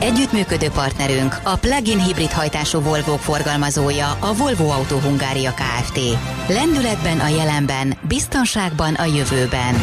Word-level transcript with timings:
Együttműködő 0.00 0.68
partnerünk 0.68 1.40
a 1.44 1.56
plug-in 1.56 2.04
hibrid 2.04 2.30
hajtású 2.30 2.80
Volvo 2.80 3.16
forgalmazója 3.16 4.10
a 4.10 4.34
Volvo 4.34 4.68
Auto 4.68 4.98
Hungária 4.98 5.52
Kft. 5.52 5.98
Lendületben 6.48 7.20
a 7.20 7.28
jelenben, 7.28 7.96
biztonságban 8.08 8.94
a 8.94 9.04
jövőben. 9.04 9.74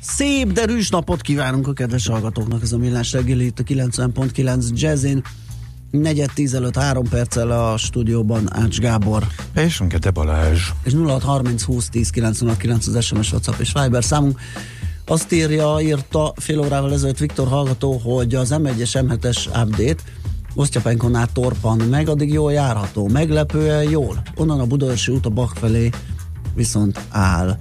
Szép 0.00 0.52
derűs 0.52 0.88
napot 0.88 1.20
kívánunk 1.20 1.68
a 1.68 1.72
kedves 1.72 2.06
hallgatóknak, 2.06 2.62
ez 2.62 2.72
a 2.72 2.78
millás 2.78 3.12
reggeli 3.12 3.44
itt 3.44 3.58
a 3.58 3.62
90.9 3.62 4.68
Jazzin. 4.74 5.22
Negyed 5.90 6.30
tíz 6.34 6.54
előtt 6.54 6.76
három 6.76 7.08
perccel 7.08 7.50
a 7.50 7.76
stúdióban 7.76 8.48
Ács 8.52 8.78
Gábor. 8.78 9.26
És 9.54 9.80
Önkete 9.80 10.10
Balázs. 10.10 10.60
És 10.82 10.92
0630 10.92 11.62
20 11.62 11.88
10 11.88 12.10
909 12.10 12.86
az 12.86 13.04
SMS, 13.04 13.32
WhatsApp 13.32 13.60
és 13.60 13.72
Viber 13.72 14.04
számunk. 14.04 14.40
Azt 15.08 15.32
írja, 15.32 15.80
írta 15.80 16.32
fél 16.36 16.58
órával 16.58 16.92
ezelőtt 16.92 17.18
Viktor 17.18 17.48
hallgató, 17.48 17.92
hogy 17.92 18.34
az 18.34 18.54
M1-es 18.54 18.90
M7-es 18.92 19.46
update 19.46 20.02
Osztyapenkon 20.54 21.14
át 21.14 21.32
torpan 21.32 21.78
meg, 21.78 22.08
addig 22.08 22.32
jól 22.32 22.52
járható. 22.52 23.08
Meglepően 23.08 23.90
jól. 23.90 24.22
Onnan 24.36 24.60
a 24.60 24.66
Budaörsi 24.66 25.12
út 25.12 25.26
a 25.26 25.30
Bak 25.30 25.52
felé 25.54 25.90
viszont 26.54 27.00
áll. 27.10 27.58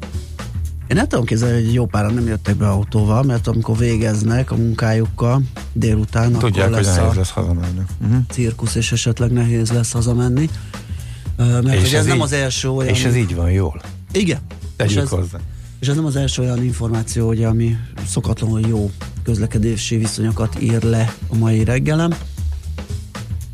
Én 0.88 0.96
nem 0.96 1.08
tudom 1.08 1.26
képzelni, 1.26 1.64
hogy 1.64 1.74
jó 1.74 1.86
páran 1.86 2.14
nem 2.14 2.28
jöttek 2.28 2.56
be 2.56 2.68
autóval, 2.68 3.24
mert 3.24 3.48
amikor 3.48 3.78
végeznek 3.78 4.52
a 4.52 4.56
munkájukkal 4.56 5.42
délután, 5.74 6.32
Tudják, 6.32 6.68
akkor 6.68 6.82
lesz 6.82 6.98
hogy 6.98 7.06
a 7.06 7.14
lesz 7.16 7.30
hazamenni. 7.30 7.82
Uh-huh. 8.02 8.18
cirkusz, 8.30 8.76
és 8.76 8.92
esetleg 8.92 9.32
nehéz 9.32 9.72
lesz 9.72 9.92
hazamenni. 9.92 10.50
Mert 11.38 11.74
és 11.74 11.94
ez, 11.94 12.00
ez 12.00 12.06
nem 12.06 12.16
így, 12.16 12.22
az 12.22 12.32
első 12.32 12.70
olyan... 12.70 12.94
És 12.94 13.06
ez 13.06 13.16
így 13.16 13.36
van 13.36 13.52
jól. 13.52 13.82
Igen. 14.12 14.40
Tegyük 14.76 15.02
ez, 15.02 15.10
hozzá. 15.10 15.38
És 15.80 15.88
ez 15.88 15.96
nem 15.96 16.06
az 16.06 16.16
első 16.16 16.42
olyan 16.42 16.64
információ, 16.64 17.28
ugye, 17.28 17.48
ami 17.48 17.78
szokatlanul 18.08 18.60
jó 18.60 18.92
közlekedési 19.24 19.98
viszonyokat 19.98 20.62
ír 20.62 20.84
le 20.84 21.16
a 21.28 21.36
mai 21.36 21.64
reggelem. 21.64 22.14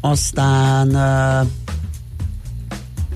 Aztán 0.01 0.87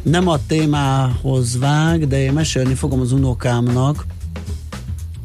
nem 0.02 0.28
a 0.28 0.40
témához 0.48 1.58
vág, 1.58 2.08
de 2.08 2.20
én 2.20 2.34
mesélni 2.34 2.74
fogom 2.74 3.00
az 3.00 3.12
unokámnak, 3.12 4.06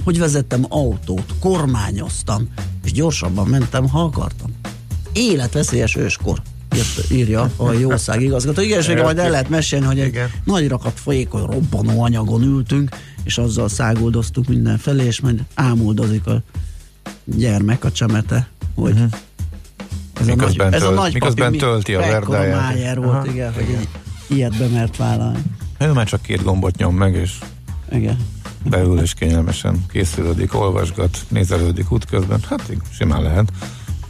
hogy 0.04 0.18
vezettem 0.18 0.64
autót, 0.68 1.34
kormányoztam, 1.40 2.48
és 2.84 2.92
gyorsabban 2.92 3.46
mentem, 3.46 3.88
ha 3.88 4.00
akartam. 4.00 4.50
Életveszélyes 5.12 5.96
őskor 5.96 6.42
írt, 6.76 7.10
írja 7.10 7.50
a 7.56 7.72
jószág 7.82 8.22
igazgató. 8.22 8.60
Igen, 8.60 8.78
és 8.78 8.86
majd 8.86 9.18
el 9.18 9.30
lehet 9.30 9.48
mesélni, 9.48 9.86
hogy 9.86 10.00
egy 10.00 10.06
Igen. 10.06 10.30
nagy 10.44 10.68
rakat 10.68 11.00
folyékony 11.00 11.42
robbanó 11.42 12.02
anyagon 12.02 12.42
ültünk, 12.42 12.90
és 13.30 13.38
azzal 13.38 13.68
száguldoztuk 13.68 14.48
mindenfelé, 14.48 15.04
és 15.04 15.20
majd 15.20 15.40
ámuldozik 15.54 16.26
a 16.26 16.42
gyermek, 17.24 17.84
a 17.84 17.92
csemete, 17.92 18.48
hogy 18.74 18.92
uh-huh. 18.92 19.10
ez, 20.20 20.26
miközben 20.26 20.66
a 20.66 20.70
nagy, 20.70 20.70
tölt, 20.70 20.74
ez 20.74 20.82
a 20.82 20.90
nagy 20.90 21.12
miközben 21.12 21.52
tölti 21.52 21.94
a 21.94 22.00
verdáját. 22.00 22.96
volt, 22.96 23.08
Aha. 23.08 23.26
igen, 23.26 23.52
hogy 23.52 23.68
igen. 23.68 23.82
ilyet 24.26 24.58
bemert 24.58 24.96
vállalni. 24.96 25.42
Ez 25.78 25.92
már 25.92 26.06
csak 26.06 26.22
két 26.22 26.42
gombot 26.42 26.76
nyom 26.76 26.96
meg, 26.96 27.14
és 27.14 27.38
igen. 27.92 28.16
beül 28.64 29.00
és 29.00 29.14
kényelmesen 29.14 29.84
készülődik, 29.92 30.54
olvasgat, 30.54 31.18
nézelődik 31.28 31.92
útközben, 31.92 32.40
hát 32.48 32.62
így, 32.70 32.80
simán 32.92 33.22
lehet. 33.22 33.52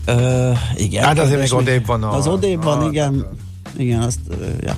Ö, 0.04 0.50
igen. 0.76 1.04
Hát 1.04 1.18
azért 1.18 1.40
még 1.40 1.54
odébb 1.54 1.86
van 1.86 2.02
a... 2.02 2.16
Az 2.16 2.26
odébb 2.26 2.62
van, 2.62 2.82
a, 2.82 2.88
igen. 2.88 3.26
Igen, 3.76 4.00
azt, 4.00 4.20
ja. 4.60 4.76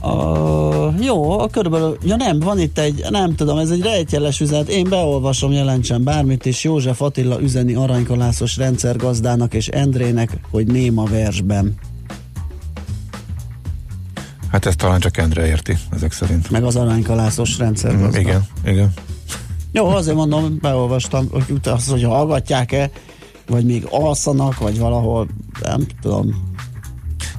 A, 0.00 0.92
jó, 1.00 1.38
a 1.38 1.48
körülbelül, 1.48 1.96
ja 2.02 2.16
nem, 2.16 2.40
van 2.40 2.58
itt 2.58 2.78
egy, 2.78 3.04
nem 3.10 3.34
tudom, 3.34 3.58
ez 3.58 3.70
egy 3.70 3.82
rejtjeles 3.82 4.40
üzenet, 4.40 4.68
én 4.68 4.88
beolvasom, 4.88 5.52
jelentsen 5.52 6.04
bármit, 6.04 6.46
és 6.46 6.64
József 6.64 7.02
Attila 7.02 7.40
üzeni 7.40 7.74
aranykalászos 7.74 8.56
rendszergazdának 8.56 9.54
és 9.54 9.68
Endrének, 9.68 10.38
hogy 10.50 10.66
néma 10.66 11.04
versben. 11.04 11.74
Hát 14.50 14.66
ezt 14.66 14.78
talán 14.78 15.00
csak 15.00 15.16
Endre 15.16 15.46
érti, 15.46 15.76
ezek 15.90 16.12
szerint. 16.12 16.50
Meg 16.50 16.64
az 16.64 16.76
aranykalászos 16.76 17.58
rendszergazda. 17.58 18.18
Mm, 18.18 18.20
igen, 18.20 18.46
igen. 18.64 18.92
Jó, 19.72 19.86
azért 19.86 20.16
mondom, 20.16 20.58
beolvastam, 20.60 21.28
hogy 21.30 21.44
azt, 21.62 21.90
hogy 21.90 22.02
hallgatják-e, 22.02 22.90
vagy 23.46 23.64
még 23.64 23.86
alszanak, 23.90 24.58
vagy 24.58 24.78
valahol, 24.78 25.28
nem 25.60 25.86
tudom, 26.00 26.54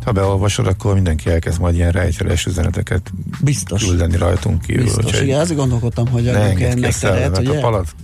ha 0.08 0.14
beolvasod, 0.14 0.68
akkor 0.68 0.94
mindenki 0.94 1.30
elkezd 1.30 1.60
majd 1.60 1.76
ilyen 1.76 1.92
rejtjeles 1.92 2.46
üzeneteket 2.46 3.12
Biztos. 3.42 3.86
küldeni 3.86 4.18
rajtunk 4.18 4.62
kívül. 4.62 4.84
Biztos, 4.84 5.06
úgyhogy 5.06 5.24
igen, 5.24 5.40
ezért 5.40 5.60
gondolkodtam, 5.60 6.08
hogy 6.08 6.28
adjunk 6.28 6.62
ennek 6.62 6.98
teret, 6.98 7.38
ugye? 7.38 7.58
A 7.58 7.62
palat. 7.62 7.96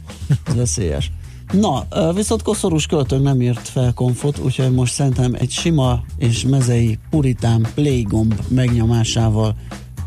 Ez 0.45 0.55
veszélyes. 0.55 1.11
Na, 1.51 1.87
viszont 2.13 2.41
koszorús 2.41 2.85
költőnk 2.85 3.23
nem 3.23 3.41
írt 3.41 3.67
fel 3.67 3.93
konfot, 3.93 4.37
úgyhogy 4.37 4.71
most 4.71 4.93
szerintem 4.93 5.33
egy 5.39 5.51
sima 5.51 6.03
és 6.17 6.45
mezei 6.49 6.99
puritán 7.09 7.67
playgomb 7.75 8.35
megnyomásával 8.47 9.55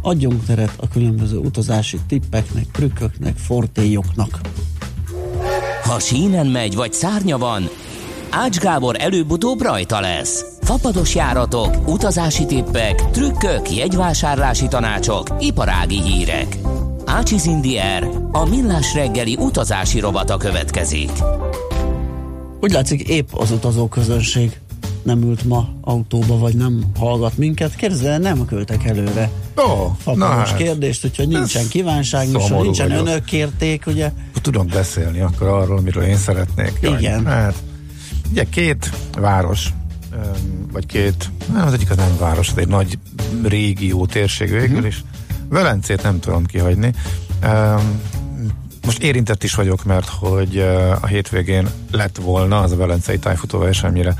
adjunk 0.02 0.44
teret 0.44 0.72
a 0.76 0.88
különböző 0.88 1.36
utazási 1.36 1.98
tippeknek, 2.08 2.66
trükköknek, 2.72 3.36
fortélyoknak. 3.36 4.40
Ha 5.82 5.98
sínen 5.98 6.46
megy, 6.46 6.74
vagy 6.74 6.92
szárnya 6.92 7.38
van, 7.38 7.68
Ács 8.30 8.58
Gábor 8.58 8.96
előbb-utóbb 8.98 9.62
rajta 9.62 10.00
lesz. 10.00 10.55
Fapados 10.66 11.14
járatok, 11.14 11.88
utazási 11.88 12.46
tippek, 12.46 13.10
trükkök, 13.10 13.76
jegyvásárlási 13.76 14.68
tanácsok, 14.68 15.26
iparági 15.38 16.02
hírek. 16.02 16.56
Ácsiz 17.04 17.44
Indier, 17.44 18.08
a 18.32 18.48
millás 18.48 18.94
reggeli 18.94 19.36
utazási 19.40 20.00
robata 20.00 20.36
következik. 20.36 21.10
Úgy 22.60 22.72
látszik, 22.72 23.08
épp 23.08 23.28
az 23.32 23.50
utazó 23.50 23.88
közönség 23.88 24.60
nem 25.02 25.22
ült 25.22 25.44
ma 25.44 25.68
autóba, 25.80 26.38
vagy 26.38 26.54
nem 26.54 26.84
hallgat 26.98 27.36
minket. 27.36 27.74
Kérdezze, 27.74 28.18
nem 28.18 28.44
költek 28.44 28.84
előre. 28.84 29.30
Ó, 29.58 29.96
oh, 30.04 30.16
na 30.16 30.26
hát. 30.26 30.56
kérdést, 30.56 31.04
úgyhogy 31.04 31.28
nincsen 31.28 31.68
kívánság, 31.68 32.28
nincsen 32.62 32.90
önök 32.90 33.24
kérték, 33.24 33.86
ugye? 33.86 34.12
Tudok 34.42 34.66
beszélni 34.66 35.20
akkor 35.20 35.48
arról, 35.48 35.80
miről 35.80 36.02
én 36.02 36.16
szeretnék. 36.16 36.78
Igen. 36.80 37.26
Hát, 37.26 37.54
ugye 38.30 38.44
két 38.44 38.90
város 39.18 39.72
vagy 40.72 40.86
két, 40.86 41.30
nem, 41.52 41.66
az 41.66 41.72
egyik 41.72 41.90
az 41.90 41.96
nem 41.96 42.16
város, 42.18 42.48
az 42.48 42.58
egy 42.58 42.68
nagy 42.68 42.98
régió 43.42 44.06
térség 44.06 44.50
végül 44.50 44.70
uh-huh. 44.70 44.86
is. 44.86 45.04
Velencét 45.48 46.02
nem 46.02 46.20
tudom 46.20 46.46
kihagyni. 46.46 46.92
Most 48.84 49.02
érintett 49.02 49.42
is 49.42 49.54
vagyok, 49.54 49.84
mert 49.84 50.08
hogy 50.08 50.58
a 51.00 51.06
hétvégén 51.06 51.68
lett 51.90 52.16
volna 52.16 52.60
az 52.60 52.72
a 52.72 52.76
velencei 52.76 53.18
tájfutó 53.18 53.58
versenyre 53.58 54.14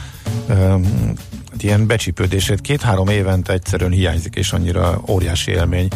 ilyen 1.59 1.87
becsípődését 1.87 2.61
két-három 2.61 3.09
évente 3.09 3.53
egyszerűen 3.53 3.91
hiányzik, 3.91 4.35
és 4.35 4.53
annyira 4.53 5.03
óriási 5.09 5.51
élmény 5.51 5.89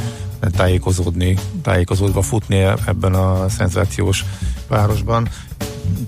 tájékozódni, 0.56 1.36
tájékozódva 1.62 2.22
futni 2.22 2.58
ebben 2.86 3.14
a 3.14 3.48
szenzációs 3.48 4.24
városban. 4.68 5.28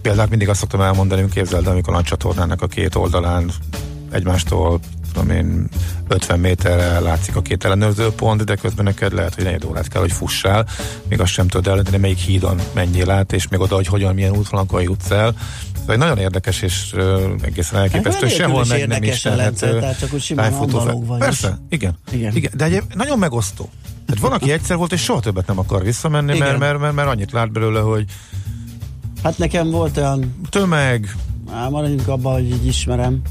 Például 0.02 0.28
mindig 0.28 0.48
azt 0.48 0.60
szoktam 0.60 0.80
elmondani, 0.80 1.22
hogy 1.22 1.32
képzeld, 1.32 1.66
amikor 1.66 1.94
a 1.94 2.02
csatornának 2.02 2.62
a 2.62 2.66
két 2.66 2.94
oldalán 2.94 3.50
egymástól 4.10 4.80
tudom 5.12 5.30
én, 5.30 5.68
50 6.08 6.40
méterre 6.40 7.00
látszik 7.00 7.36
a 7.36 7.42
két 7.42 7.64
ellenőrző 7.64 8.10
pont, 8.10 8.44
de 8.44 8.54
közben 8.54 8.84
neked 8.84 9.12
lehet, 9.12 9.34
hogy 9.34 9.44
negyed 9.44 9.64
órát 9.64 9.88
kell, 9.88 10.00
hogy 10.00 10.12
fussál, 10.12 10.66
még 11.08 11.20
azt 11.20 11.32
sem 11.32 11.48
tudod 11.48 11.66
eldönteni, 11.66 11.96
melyik 11.96 12.18
hídon 12.18 12.60
mennyi 12.74 13.04
lát, 13.04 13.32
és 13.32 13.48
még 13.48 13.60
oda, 13.60 13.74
hogy 13.74 13.86
hogyan, 13.86 14.14
milyen 14.14 14.36
útvonalakon 14.36 14.82
jutsz 14.82 15.10
el. 15.10 15.34
Szóval 15.78 15.94
egy 15.94 16.00
nagyon 16.00 16.18
érdekes 16.18 16.62
és 16.62 16.92
uh, 16.94 17.22
egészen 17.42 17.80
elképesztő, 17.80 18.26
hát, 18.26 18.34
sehol 18.34 18.64
meg 18.68 18.86
nem 18.86 19.02
is 19.02 19.20
telhető. 19.20 19.78
Tehát 19.80 19.98
csak 19.98 20.12
úgy 20.12 20.22
simán 20.22 20.68
Persze, 21.18 21.58
igen, 21.68 21.98
igen. 22.10 22.36
igen. 22.36 22.50
De 22.54 22.64
egy, 22.64 22.82
nagyon 22.94 23.18
megosztó. 23.18 23.70
Tehát 24.06 24.22
van, 24.22 24.32
aki 24.32 24.52
egyszer 24.52 24.76
volt, 24.76 24.92
és 24.92 25.02
soha 25.02 25.20
többet 25.20 25.46
nem 25.46 25.58
akar 25.58 25.82
visszamenni, 25.82 26.38
mert, 26.38 26.58
mert, 26.58 26.78
mert, 26.78 26.94
mert 26.94 27.08
annyit 27.08 27.32
lát 27.32 27.52
belőle, 27.52 27.80
hogy 27.80 28.04
Hát 29.22 29.38
nekem 29.38 29.70
volt 29.70 29.96
olyan... 29.96 30.34
Tömeg. 30.48 31.16
Á, 31.50 31.68
maradjunk 31.68 32.08
abban, 32.08 32.32
hogy 32.32 32.50
így 32.50 32.66
ismerem 32.66 33.22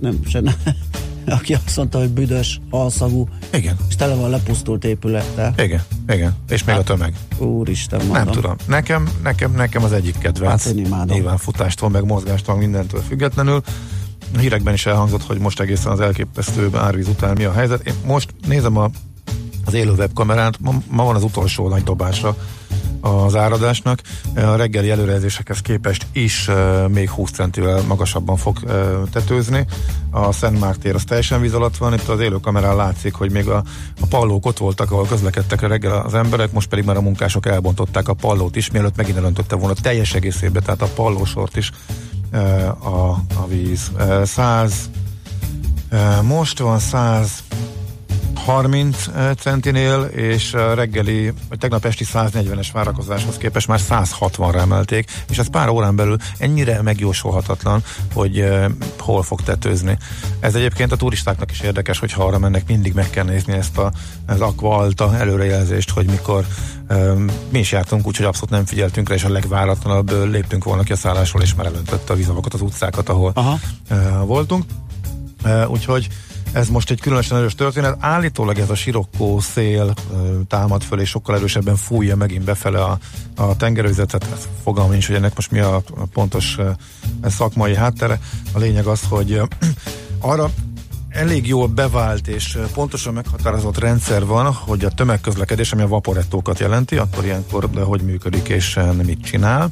nem, 0.00 0.18
se 0.26 0.40
ne, 0.40 0.52
aki 1.36 1.54
azt 1.54 1.76
mondta, 1.76 1.98
hogy 1.98 2.08
büdös, 2.08 2.60
halszagú, 2.70 3.28
igen. 3.52 3.76
és 3.88 3.96
tele 3.96 4.14
van 4.14 4.30
lepusztult 4.30 4.84
épülettel. 4.84 5.54
Igen, 5.56 5.82
igen, 6.08 6.36
és 6.48 6.64
még 6.64 6.74
hát, 6.74 6.88
a 6.88 6.94
tömeg. 6.94 7.14
Úristen, 7.38 7.98
mondom. 7.98 8.24
Nem 8.24 8.32
tudom. 8.32 8.56
Nekem, 8.66 9.08
nekem, 9.22 9.52
nekem 9.52 9.84
az 9.84 9.92
egyik 9.92 10.18
kedvenc. 10.18 10.64
Hát 10.64 10.74
én 10.74 10.84
imádom. 10.84 11.16
Nyilván 11.16 11.36
futástól, 11.36 11.88
meg 11.88 12.04
mozgástól, 12.04 12.56
mindentől 12.56 13.00
függetlenül. 13.00 13.62
a 14.34 14.38
hírekben 14.38 14.74
is 14.74 14.86
elhangzott, 14.86 15.22
hogy 15.22 15.38
most 15.38 15.60
egészen 15.60 15.92
az 15.92 16.00
elképesztő 16.00 16.70
árvíz 16.74 17.08
után 17.08 17.36
mi 17.36 17.44
a 17.44 17.52
helyzet. 17.52 17.86
Én 17.86 17.94
most 18.06 18.34
nézem 18.46 18.76
a, 18.76 18.90
az 19.64 19.74
élő 19.74 19.92
webkamerát, 19.92 20.60
ma, 20.60 20.74
ma 20.90 21.04
van 21.04 21.14
az 21.14 21.22
utolsó 21.22 21.68
nagy 21.68 21.82
dobásra 21.82 22.36
az 23.00 23.36
áradásnak. 23.36 24.00
A 24.34 24.54
reggeli 24.56 24.90
előrejelzésekhez 24.90 25.60
képest 25.60 26.06
is 26.12 26.50
még 26.88 27.10
20 27.10 27.30
centivel 27.30 27.82
magasabban 27.82 28.36
fog 28.36 28.58
uh, 28.64 28.72
tetőzni. 29.12 29.66
A 30.10 30.32
Szent 30.32 30.60
Márk 30.60 30.78
tér 30.78 30.94
az 30.94 31.04
teljesen 31.04 31.40
víz 31.40 31.54
alatt 31.54 31.76
van, 31.76 31.94
itt 31.94 32.08
az 32.08 32.20
élő 32.20 32.36
kamerán 32.36 32.76
látszik, 32.76 33.14
hogy 33.14 33.30
még 33.30 33.48
a, 33.48 33.62
a 34.00 34.06
pallók 34.08 34.46
ott 34.46 34.58
voltak, 34.58 34.90
ahol 34.90 35.06
közlekedtek 35.06 35.60
reggel 35.60 35.92
az 35.92 36.14
emberek, 36.14 36.52
most 36.52 36.68
pedig 36.68 36.84
már 36.84 36.96
a 36.96 37.00
munkások 37.00 37.46
elbontották 37.46 38.08
a 38.08 38.14
pallót 38.14 38.56
is, 38.56 38.70
mielőtt 38.70 38.96
megint 38.96 39.16
elöntötte 39.16 39.56
volna 39.56 39.74
teljes 39.82 40.14
egészébe, 40.14 40.60
tehát 40.60 40.82
a 40.82 40.88
pallósort 40.94 41.56
is 41.56 41.70
a, 42.78 43.10
a 43.34 43.46
víz. 43.48 43.90
Uh, 43.94 44.24
100 44.24 44.90
uh, 45.92 46.22
most 46.22 46.58
van 46.58 46.78
100 46.78 47.42
30 48.44 49.06
eh, 49.06 49.34
centinél, 49.34 50.02
és 50.02 50.54
a 50.54 50.74
reggeli, 50.74 51.32
vagy 51.48 51.58
tegnap 51.58 51.84
esti 51.84 52.04
140-es 52.12 52.68
várakozáshoz 52.72 53.36
képest 53.36 53.68
már 53.68 53.80
160-ra 53.90 54.58
emelték, 54.58 55.10
és 55.28 55.38
ez 55.38 55.50
pár 55.50 55.68
órán 55.68 55.96
belül 55.96 56.16
ennyire 56.38 56.82
megjósolhatatlan, 56.82 57.82
hogy 58.14 58.40
uh, 58.40 58.64
hol 58.98 59.22
fog 59.22 59.40
tetőzni. 59.42 59.98
Ez 60.40 60.54
egyébként 60.54 60.92
a 60.92 60.96
turistáknak 60.96 61.50
is 61.50 61.60
érdekes, 61.60 61.98
hogy 61.98 62.12
ha 62.12 62.24
arra 62.24 62.38
mennek, 62.38 62.66
mindig 62.66 62.94
meg 62.94 63.10
kell 63.10 63.24
nézni 63.24 63.52
ezt 63.52 63.78
a, 63.78 63.92
az 64.26 64.40
Aqua 64.40 64.76
Alta 64.76 65.16
előrejelzést, 65.16 65.90
hogy 65.90 66.06
mikor 66.06 66.44
mi 67.48 67.58
is 67.58 67.72
jártunk, 67.72 68.06
úgyhogy 68.06 68.26
abszolút 68.26 68.50
nem 68.50 68.64
figyeltünk 68.64 69.08
rá, 69.08 69.14
és 69.14 69.24
a 69.24 69.28
legváratlanabb 69.28 70.30
léptünk 70.30 70.64
volna 70.64 70.82
ki 70.82 70.92
a 70.92 70.96
szállásról, 70.96 71.42
és 71.42 71.54
már 71.54 71.66
elöntötte 71.66 72.12
a 72.12 72.16
vízavakat 72.16 72.54
az 72.54 72.60
utcákat, 72.60 73.08
ahol 73.08 73.32
Aha. 73.34 73.58
Voltunk. 74.24 74.64
Úgyhogy 75.68 76.08
ez 76.52 76.68
most 76.68 76.90
egy 76.90 77.00
különösen 77.00 77.36
erős 77.36 77.54
történet. 77.54 77.96
Állítólag 78.00 78.58
ez 78.58 78.70
a 78.70 78.74
sirokkó 78.74 79.40
szél 79.40 79.94
támad 80.48 80.82
föl, 80.82 81.00
és 81.00 81.08
sokkal 81.08 81.36
erősebben 81.36 81.76
fújja 81.76 82.16
megint 82.16 82.44
befele 82.44 82.82
a, 82.82 82.98
a 83.36 83.56
tengerőzetet. 83.56 84.28
Ez 84.32 84.48
fogalmam 84.62 84.92
nincs, 84.92 85.06
hogy 85.06 85.16
ennek 85.16 85.34
most 85.34 85.50
mi 85.50 85.58
a 85.58 85.82
pontos 86.12 86.56
szakmai 87.24 87.74
háttere. 87.74 88.20
A 88.52 88.58
lényeg 88.58 88.86
az, 88.86 89.00
hogy 89.08 89.40
arra 90.18 90.50
elég 91.08 91.46
jól 91.46 91.66
bevált 91.66 92.28
és 92.28 92.58
pontosan 92.74 93.14
meghatározott 93.14 93.78
rendszer 93.78 94.26
van, 94.26 94.52
hogy 94.52 94.84
a 94.84 94.90
tömegközlekedés, 94.90 95.72
ami 95.72 95.82
a 95.82 95.88
vaporettókat 95.88 96.58
jelenti, 96.58 96.96
akkor 96.96 97.24
ilyenkor 97.24 97.70
de 97.70 97.80
hogy 97.80 98.02
működik 98.02 98.48
és 98.48 98.78
mit 99.04 99.22
csinál. 99.22 99.70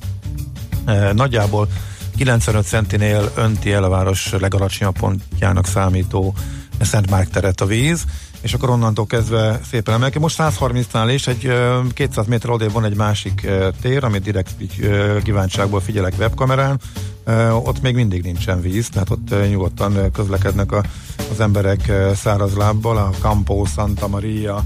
Nagyjából 1.12 1.68
95 2.16 2.66
centinél 2.66 3.32
önti 3.34 3.72
el 3.72 3.84
a 3.84 3.88
város 3.88 4.32
legalacsonyabb 4.32 4.98
pontjának 4.98 5.66
számító 5.66 6.34
Szent 6.80 7.10
Márk 7.10 7.30
teret 7.30 7.60
a 7.60 7.66
víz, 7.66 8.04
és 8.40 8.54
akkor 8.54 8.70
onnantól 8.70 9.06
kezdve 9.06 9.60
szépen 9.70 9.94
emelkedik. 9.94 10.22
Most 10.22 10.36
130-nál 10.38 11.10
is 11.14 11.26
egy 11.26 11.52
200 11.94 12.26
méter 12.26 12.50
odébb 12.50 12.72
van 12.72 12.84
egy 12.84 12.96
másik 12.96 13.48
tér, 13.80 14.04
amit 14.04 14.22
direkt 14.22 14.54
így, 14.58 14.90
kíváncságból 15.22 15.80
figyelek 15.80 16.14
webkamerán. 16.18 16.80
Ott 17.50 17.82
még 17.82 17.94
mindig 17.94 18.22
nincsen 18.22 18.60
víz, 18.60 18.88
tehát 18.88 19.10
ott 19.10 19.48
nyugodtan 19.48 20.10
közlekednek 20.12 20.72
a, 20.72 20.82
az 21.32 21.40
emberek 21.40 21.92
száraz 22.14 22.54
lábbal, 22.54 22.96
a 22.96 23.10
Campo 23.20 23.64
Santa 23.64 24.08
Maria 24.08 24.64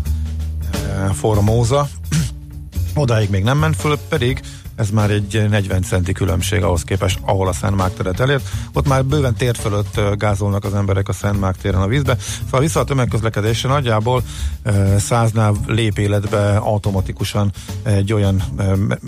Formosa. 1.13 1.89
Odáig 2.95 3.31
még 3.31 3.43
nem 3.43 3.59
ment 3.59 3.77
föl, 3.77 3.99
pedig 4.09 4.41
ez 4.81 4.91
már 4.91 5.11
egy 5.11 5.47
40 5.49 5.83
centi 5.83 6.13
különbség 6.13 6.63
ahhoz 6.63 6.83
képest, 6.83 7.19
ahol 7.23 7.49
a 7.49 7.53
Szent 7.53 7.77
Márk 7.77 7.95
teret 7.95 8.21
elért. 8.21 8.49
Ott 8.73 8.89
már 8.89 9.05
bőven 9.05 9.35
tér 9.35 9.57
fölött 9.57 10.01
gázolnak 10.19 10.65
az 10.65 10.75
emberek 10.75 11.09
a 11.09 11.13
Szent 11.13 11.41
Márk 11.41 11.57
téren 11.57 11.81
a 11.81 11.87
vízbe. 11.87 12.17
Szóval 12.45 12.61
vissza 12.61 12.81
a 12.81 12.85
tömegközlekedésre 12.85 13.69
nagyjából 13.69 14.23
száznál 14.99 15.55
lép 15.67 15.99
életbe 15.99 16.57
automatikusan 16.57 17.53
egy 17.83 18.13
olyan 18.13 18.43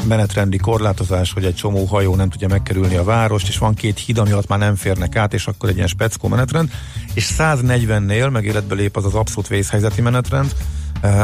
menetrendi 0.09 0.57
korlátozás, 0.57 1.33
hogy 1.33 1.45
egy 1.45 1.55
csomó 1.55 1.85
hajó 1.85 2.15
nem 2.15 2.29
tudja 2.29 2.49
megkerülni 2.49 2.97
a 2.97 3.05
várost, 3.05 3.49
és 3.49 3.59
van 3.59 3.75
két 3.75 3.99
híd, 3.99 4.19
ami 4.19 4.31
alatt 4.31 4.49
már 4.49 4.59
nem 4.59 4.75
férnek 4.75 5.17
át, 5.17 5.35
és 5.35 5.47
akkor 5.47 5.69
egy 5.69 5.77
ilyen 5.77 5.89
speckó 5.89 6.29
menetrend, 6.29 6.71
és 7.15 7.35
140-nél 7.39 8.31
meg 8.31 8.45
életbe 8.45 8.75
lép 8.75 8.97
az 8.97 9.05
az 9.05 9.15
abszolút 9.15 9.49
vészhelyzeti 9.49 10.01
menetrend, 10.01 10.55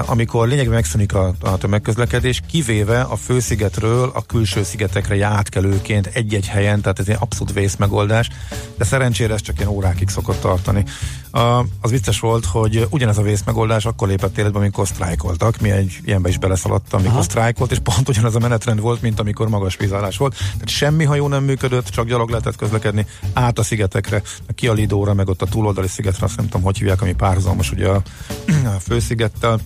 amikor 0.07 0.49
lényegben 0.49 0.75
megszűnik 0.75 1.15
a, 1.15 1.35
a 1.41 1.59
tömegközlekedés, 1.59 2.43
kivéve 2.51 3.01
a 3.01 3.17
főszigetről 3.17 4.11
a 4.15 4.23
külső 4.27 4.63
szigetekre 4.63 5.25
átkelőként 5.25 6.07
egy-egy 6.07 6.47
helyen, 6.47 6.81
tehát 6.81 6.99
ez 6.99 7.09
egy 7.09 7.17
abszolút 7.19 7.53
vészmegoldás, 7.53 8.29
de 8.77 8.85
szerencsére 8.85 9.35
ez 9.35 9.41
csak 9.41 9.59
ilyen 9.59 9.71
órákig 9.71 10.09
szokott 10.09 10.41
tartani. 10.41 10.85
A, 11.31 11.65
az 11.81 11.91
vicces 11.91 12.21
volt, 12.21 12.45
hogy 12.45 12.87
ugyanez 12.91 13.19
a 13.19 13.23
vészmegoldás 13.23 13.87
akkor 13.87 14.09
lépett 14.09 14.39
életbe, 14.39 14.59
amikor 14.59 14.87
sztrájkoltak. 14.87 15.61
Mi 15.61 15.71
egy 15.71 15.99
ilyenbe 16.05 16.29
is 16.29 16.39
beleszaladtam, 16.39 16.99
amikor 17.01 17.17
Aha. 17.17 17.25
sztrájkolt, 17.25 17.71
és 17.71 17.79
pont 17.79 18.09
ugyanaz 18.09 18.35
a 18.35 18.39
menetrend 18.39 18.81
volt, 18.81 19.03
mint 19.03 19.21
amikor 19.21 19.49
magas 19.49 19.77
vízállás 19.77 20.17
volt. 20.17 20.37
Tehát 20.37 20.69
semmi 20.69 21.05
hajó 21.05 21.29
nem 21.29 21.45
működött, 21.45 21.89
csak 21.89 22.07
gyalog 22.07 22.29
lehetett 22.29 22.57
közlekedni 22.57 23.07
át 23.33 23.59
a 23.59 23.63
szigetekre, 23.63 24.23
a 24.49 24.53
Kialidóra, 24.53 25.15
meg 25.15 25.29
ott 25.29 25.43
a 25.43 25.47
túloldali 25.47 25.89
szigetre, 25.89 26.27
azt 26.27 26.37
nem 26.37 26.47
tudom, 26.47 26.63
hogy 26.63 26.79
hívják, 26.79 27.03
ami 27.03 27.15
párhuzamos 27.15 27.71
ugye 27.73 27.89
a, 27.89 28.03
a 28.77 28.81
főszigettel. 28.81 29.61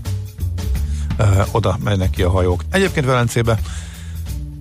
Uh, 1.19 1.47
oda 1.50 1.79
mennek 1.85 2.11
ki 2.11 2.23
a 2.23 2.31
hajók. 2.31 2.62
Egyébként 2.70 3.06
Velencébe 3.06 3.59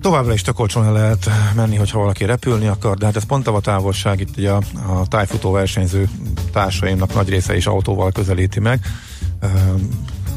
Továbbra 0.02 0.32
is 0.32 0.42
tök 0.42 0.58
olcsón 0.58 0.92
lehet 0.92 1.30
menni, 1.54 1.76
hogyha 1.76 1.98
valaki 1.98 2.24
repülni 2.24 2.66
akar, 2.66 2.96
de 2.96 3.06
hát 3.06 3.16
ez 3.16 3.24
pont 3.24 3.46
a 3.46 3.60
távolság, 3.60 4.20
itt 4.20 4.36
ugye 4.36 4.50
a, 4.50 4.60
a 4.86 5.06
tájfutó 5.06 5.50
versenyző 5.50 6.08
társaimnak 6.52 7.14
nagy 7.14 7.28
része 7.28 7.56
is 7.56 7.66
autóval 7.66 8.12
közelíti 8.12 8.60
meg. 8.60 8.80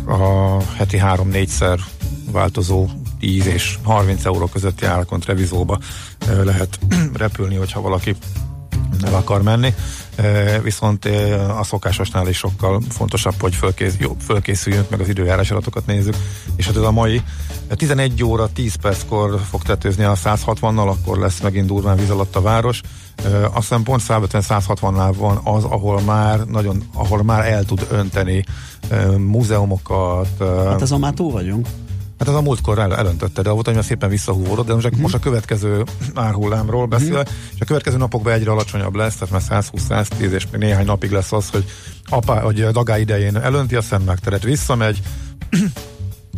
A 0.08 0.62
heti 0.78 0.98
három-négyszer 0.98 1.80
változó 2.32 2.88
10 3.20 3.46
és 3.46 3.78
30 3.84 4.26
euró 4.26 4.46
közötti 4.46 4.86
árakon 4.86 5.22
revizóba 5.26 5.80
lehet 6.44 6.80
repülni, 7.14 7.56
hogyha 7.56 7.82
valaki 7.82 8.16
el 9.04 9.14
akar 9.14 9.42
menni. 9.42 9.74
Viszont 10.64 11.06
a 11.60 11.64
szokásosnál 11.64 12.28
is 12.28 12.38
sokkal 12.38 12.82
fontosabb, 12.90 13.34
hogy 13.40 13.56
fölkész, 13.56 13.96
jó, 14.00 14.16
fölkészüljünk, 14.26 14.90
meg 14.90 15.00
az 15.00 15.10
időjárás 15.10 15.52
adatokat 15.52 15.86
nézzük. 15.86 16.16
És 16.56 16.66
hát 16.66 16.76
ez 16.76 16.82
a 16.82 16.92
mai 16.92 17.22
11 17.70 18.24
óra 18.24 18.48
10 18.54 18.76
perckor 18.76 19.40
fog 19.50 19.62
tetőzni 19.62 20.04
a 20.04 20.16
160-nal, 20.16 20.88
akkor 20.88 21.18
lesz 21.18 21.40
megint 21.40 21.68
durván 21.68 21.98
víz 21.98 22.10
alatt 22.10 22.36
a 22.36 22.42
város. 22.42 22.82
Azt 23.44 23.56
hiszem 23.56 23.84
pont 23.84 24.02
150-160-nál 24.08 25.14
van 25.18 25.40
az, 25.44 25.64
ahol 25.64 26.02
már 26.02 26.40
nagyon, 26.40 26.84
ahol 26.94 27.24
már 27.24 27.46
el 27.46 27.64
tud 27.64 27.88
önteni 27.92 28.44
múzeumokat. 29.18 30.28
Hát 30.40 30.82
azon 30.82 31.00
már 31.00 31.14
túl 31.14 31.32
vagyunk. 31.32 31.68
Hát 32.26 32.34
ez 32.34 32.40
a 32.40 32.44
múltkor 32.44 32.80
el, 32.80 32.96
elöntötte, 32.96 33.42
de 33.42 33.50
volt, 33.50 33.68
hogy 33.68 33.82
szépen 33.82 34.10
visszahúvódott, 34.10 34.66
de 34.66 34.74
most, 34.74 34.98
mm. 34.98 35.02
most 35.02 35.14
a 35.14 35.20
következő 35.20 35.84
árhullámról 36.14 36.86
beszél, 36.86 37.18
mm. 37.18 37.54
és 37.54 37.60
a 37.60 37.66
következő 37.66 37.98
napokban 37.98 38.34
egyre 38.34 38.52
alacsonyabb 38.52 38.96
lesz, 38.96 39.16
tehát 39.16 39.50
már 39.50 39.64
120-110, 39.64 40.32
és 40.32 40.48
még 40.52 40.62
néhány 40.62 40.86
napig 40.86 41.12
lesz 41.12 41.32
az, 41.32 41.50
hogy, 41.50 41.66
apá, 42.10 42.40
hogy 42.42 42.62
a 42.62 42.72
dagá 42.72 42.98
idején 42.98 43.38
elönti 43.38 43.76
a 43.76 43.82
szemmegteret, 43.82 44.44
visszamegy, 44.44 45.02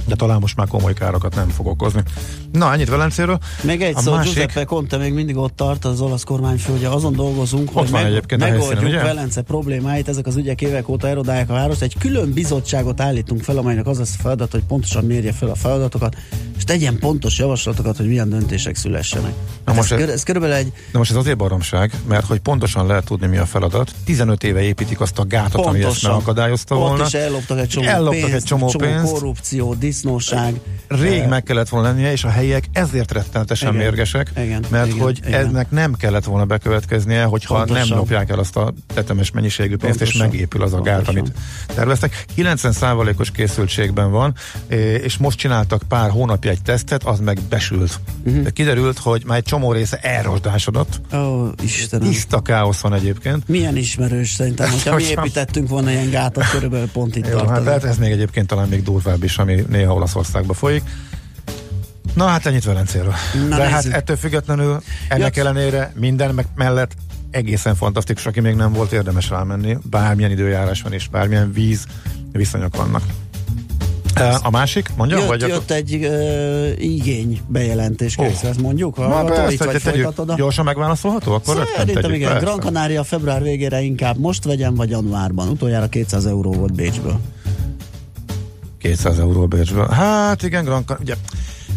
de 0.08 0.16
talán 0.16 0.40
most 0.40 0.56
már 0.56 0.68
komoly 0.68 0.94
károkat 0.94 1.36
nem 1.36 1.50
fog 1.50 1.68
okozni. 1.68 2.02
Na, 2.52 2.74
ennyit 2.74 2.90
Velencéről. 2.90 3.40
Még 3.62 3.82
egy 3.82 3.96
szó, 3.98 4.12
másik... 4.12 4.34
Giuseppe 4.34 4.64
Conte 4.64 4.98
még 4.98 5.14
mindig 5.14 5.38
ott 5.38 5.56
tart, 5.56 5.86
az 5.86 6.02
olasz 6.02 6.24
kormányfő, 6.24 6.72
hogy 6.72 6.84
azon 6.84 7.14
dolgozunk, 7.14 7.70
ott 7.70 7.76
hogy 7.76 7.90
meg, 7.92 8.38
megoldjuk 8.38 8.42
helyszínen, 8.70 9.04
Velence 9.04 9.42
problémáit, 9.42 10.08
ezek 10.08 10.28
az 10.28 10.36
ügyek 10.36 10.62
évek 10.62 10.90
óta 10.90 11.08
erodálják 11.08 11.50
a 11.50 11.54
várost. 11.54 11.82
Egy 11.82 11.98
külön 11.98 12.34
bizottságot 12.34 13.02
állítunk 13.02 13.44
fel, 13.44 13.58
amelynek 13.58 13.88
az 13.88 13.98
lesz 13.98 14.16
a 14.18 14.22
feladat, 14.22 14.52
hogy 14.52 14.64
pontosan 14.64 15.06
mérje 15.06 15.32
fel 15.32 15.50
a 15.50 15.56
feladatokat, 15.56 16.16
és 16.58 16.64
tegyen 16.64 17.00
pontos 17.00 17.38
javaslatokat, 17.38 17.98
hogy 17.98 18.08
milyen 18.08 18.30
döntések 18.30 18.76
szülessenek. 18.76 19.34
Na 19.66 19.74
most 19.74 19.92
ez, 19.92 20.02
ez, 20.02 20.10
ez 20.10 20.24
körülbelül 20.24 20.56
egy... 20.56 20.72
Na 20.92 20.98
most 20.98 21.12
ez 21.12 21.18
azért 21.18 21.38
baromság, 21.38 21.92
mert 22.08 22.26
hogy 22.26 22.40
pontosan 22.40 22.88
lehet 22.88 23.06
tudni, 23.06 23.28
mi 23.28 23.38
a 23.38 23.46
feladat. 23.46 23.92
15 24.06 24.44
éve 24.44 24.62
építik 24.62 25.02
azt 25.02 25.20
a 25.20 25.26
gátat, 25.26 25.52
pontosan. 25.52 25.76
ami 25.76 25.84
ezt 25.84 26.04
megakadályozta 26.04 26.76
volna. 26.76 27.02
Ott 27.02 27.08
is 27.08 27.14
elloptak 27.14 27.60
egy 27.60 27.68
csomó 27.68 27.88
elloptak 27.88 28.22
pénzt, 28.22 28.36
egy 28.36 28.44
csomó, 28.44 28.70
csomó 28.70 28.86
pénzt. 28.86 29.12
korrupció, 29.12 29.74
disznóság. 29.98 30.60
Rég 30.88 31.28
meg 31.28 31.44
kellett 31.44 31.70
volna 31.70 31.88
lennie, 31.88 32.12
és 32.12 32.24
a 32.24 32.30
helyiek 32.30 32.66
ezért 32.74 33.12
rettenetesen 33.12 33.74
igen, 33.74 33.82
mérgesek, 33.82 34.32
igen, 34.38 34.66
mert 34.70 34.88
igen, 34.88 35.00
hogy 35.00 35.20
igen. 35.26 35.46
ennek 35.46 35.72
nem 35.72 35.94
kellett 35.94 36.24
volna 36.24 36.46
bekövetkeznie, 36.46 37.24
hogyha 37.24 37.56
Pontosan. 37.56 37.88
nem 37.88 37.98
lopják 37.98 38.30
el 38.30 38.40
azt 38.40 38.56
a 38.56 38.74
tetemes 38.94 39.32
mennyiségű 39.32 39.76
pénzt, 39.76 39.98
Pontosan. 39.98 40.26
és 40.26 40.32
megépül 40.32 40.62
az 40.62 40.74
a 40.74 40.82
gát, 40.82 41.08
amit 41.08 41.32
terveztek. 41.76 42.26
90%-os 42.38 43.32
készültségben 43.32 44.12
van, 44.12 44.34
és 45.04 45.18
most 45.18 45.38
csináltak 45.38 45.82
pár 45.88 46.10
hónapja 46.10 46.52
egy 46.52 46.62
tesztet, 46.62 47.04
az 47.04 47.20
meg 47.20 47.40
besült. 47.50 48.00
Uh-huh. 48.26 48.44
De 48.44 48.50
kiderült, 48.50 48.98
hogy 48.98 49.24
már 49.26 49.38
egy 49.38 49.44
csomó 49.44 49.72
része 49.72 49.98
elrosdásodott. 49.98 51.02
Ó, 51.14 51.18
oh, 51.18 51.50
Istenem. 51.64 52.10
Tiszta 52.10 52.42
káosz 52.42 52.80
van 52.80 52.94
egyébként. 52.94 53.48
Milyen 53.48 53.78
ismerős 53.78 54.32
szerintem, 54.32 54.70
hogyha 54.70 54.96
mi 54.96 55.04
építettünk 55.18 55.70
volna 55.70 55.92
ilyen 55.92 56.10
gátat, 56.10 56.50
körülbelül 56.50 56.90
pont 56.90 57.16
itt 57.16 57.28
Jó, 57.28 57.38
hát 57.38 57.64
lehet 57.64 57.84
ez 57.84 57.98
még 57.98 58.12
egyébként 58.12 58.48
talán 58.48 58.68
még 58.68 58.84
durvább 58.84 59.24
is, 59.24 59.38
ami 59.38 59.64
néha 59.70 59.87
Olaszországba 59.94 60.54
folyik. 60.54 60.84
Na 62.14 62.26
hát 62.26 62.46
ennyit 62.46 62.64
Velencéről. 62.64 63.14
Na, 63.50 63.56
De 63.56 63.64
hát 63.64 63.74
nézzük. 63.74 63.92
hát 63.92 64.02
ettől 64.02 64.16
függetlenül, 64.16 64.82
ennek 65.10 65.36
ja. 65.36 65.42
ellenére 65.42 65.94
minden 65.96 66.34
meg 66.36 66.46
mellett 66.56 66.92
egészen 67.32 67.76
fantasztikus, 67.76 68.26
aki 68.26 68.40
még 68.40 68.56
nem 68.56 68.74
volt 68.74 68.92
érdemes 68.92 69.30
rámenni, 69.30 69.78
bármilyen 69.90 70.32
időjárás 70.32 70.82
van 70.82 70.94
és 70.94 71.08
bármilyen 71.08 71.54
víz 71.54 71.86
viszonyok 72.32 72.76
vannak. 72.76 73.04
A 74.42 74.50
másik, 74.50 74.90
mondja? 74.96 75.18
Jött, 75.18 75.28
vagy 75.28 75.42
jött 75.42 75.72
egy 75.72 75.96
uh, 75.96 76.84
igény 76.84 77.42
bejelentés, 77.48 78.18
oh. 78.18 78.26
ezt 78.26 78.62
mondjuk? 78.62 78.96
Ha 78.96 79.08
Na, 79.08 79.24
persze, 79.24 79.54
itt 79.54 79.82
vagy 79.82 80.08
a... 80.30 80.36
Gyorsan 80.36 80.66
megválaszolható? 80.66 81.34
Akkor 81.34 81.68
Szerintem 81.76 82.14
igen, 82.14 82.32
persze. 82.32 82.46
Gran 82.46 82.60
Canaria 82.60 83.04
február 83.04 83.42
végére 83.42 83.82
inkább 83.82 84.18
most 84.18 84.44
vegyem, 84.44 84.76
vagy 84.76 84.90
januárban. 84.90 85.48
Utoljára 85.48 85.88
200 85.88 86.26
euró 86.26 86.52
volt 86.52 86.74
Bécsből. 86.74 87.20
200 88.88 89.20
euró 89.20 89.48
Bécsből. 89.48 89.88
Hát 89.88 90.44
igen, 90.44 90.64
Gran 90.64 90.84
ugye 91.00 91.16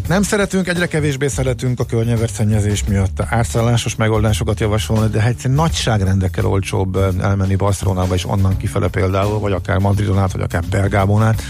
nem 0.09 0.23
szeretünk, 0.23 0.69
egyre 0.69 0.87
kevésbé 0.87 1.29
szeretünk 1.29 1.81
a 1.81 1.85
környevertszennyezés 1.85 2.85
miatt 2.85 3.21
árszállásos 3.21 3.97
megoldásokat 3.97 4.61
javasolni, 4.61 5.11
de 5.11 5.21
hát 5.21 5.35
egy 5.45 5.51
nagyságrendekkel 5.51 6.47
olcsóbb 6.47 6.97
elmenni 7.21 7.57
Barcelonába 7.57 8.15
és 8.15 8.27
onnan 8.27 8.57
kifele 8.57 8.89
például, 8.89 9.39
vagy 9.39 9.53
akár 9.53 9.79
Madridon 9.79 10.19
át, 10.19 10.33
vagy 10.33 10.41
akár 10.41 10.63
Belgámon 10.71 11.23
át. 11.23 11.43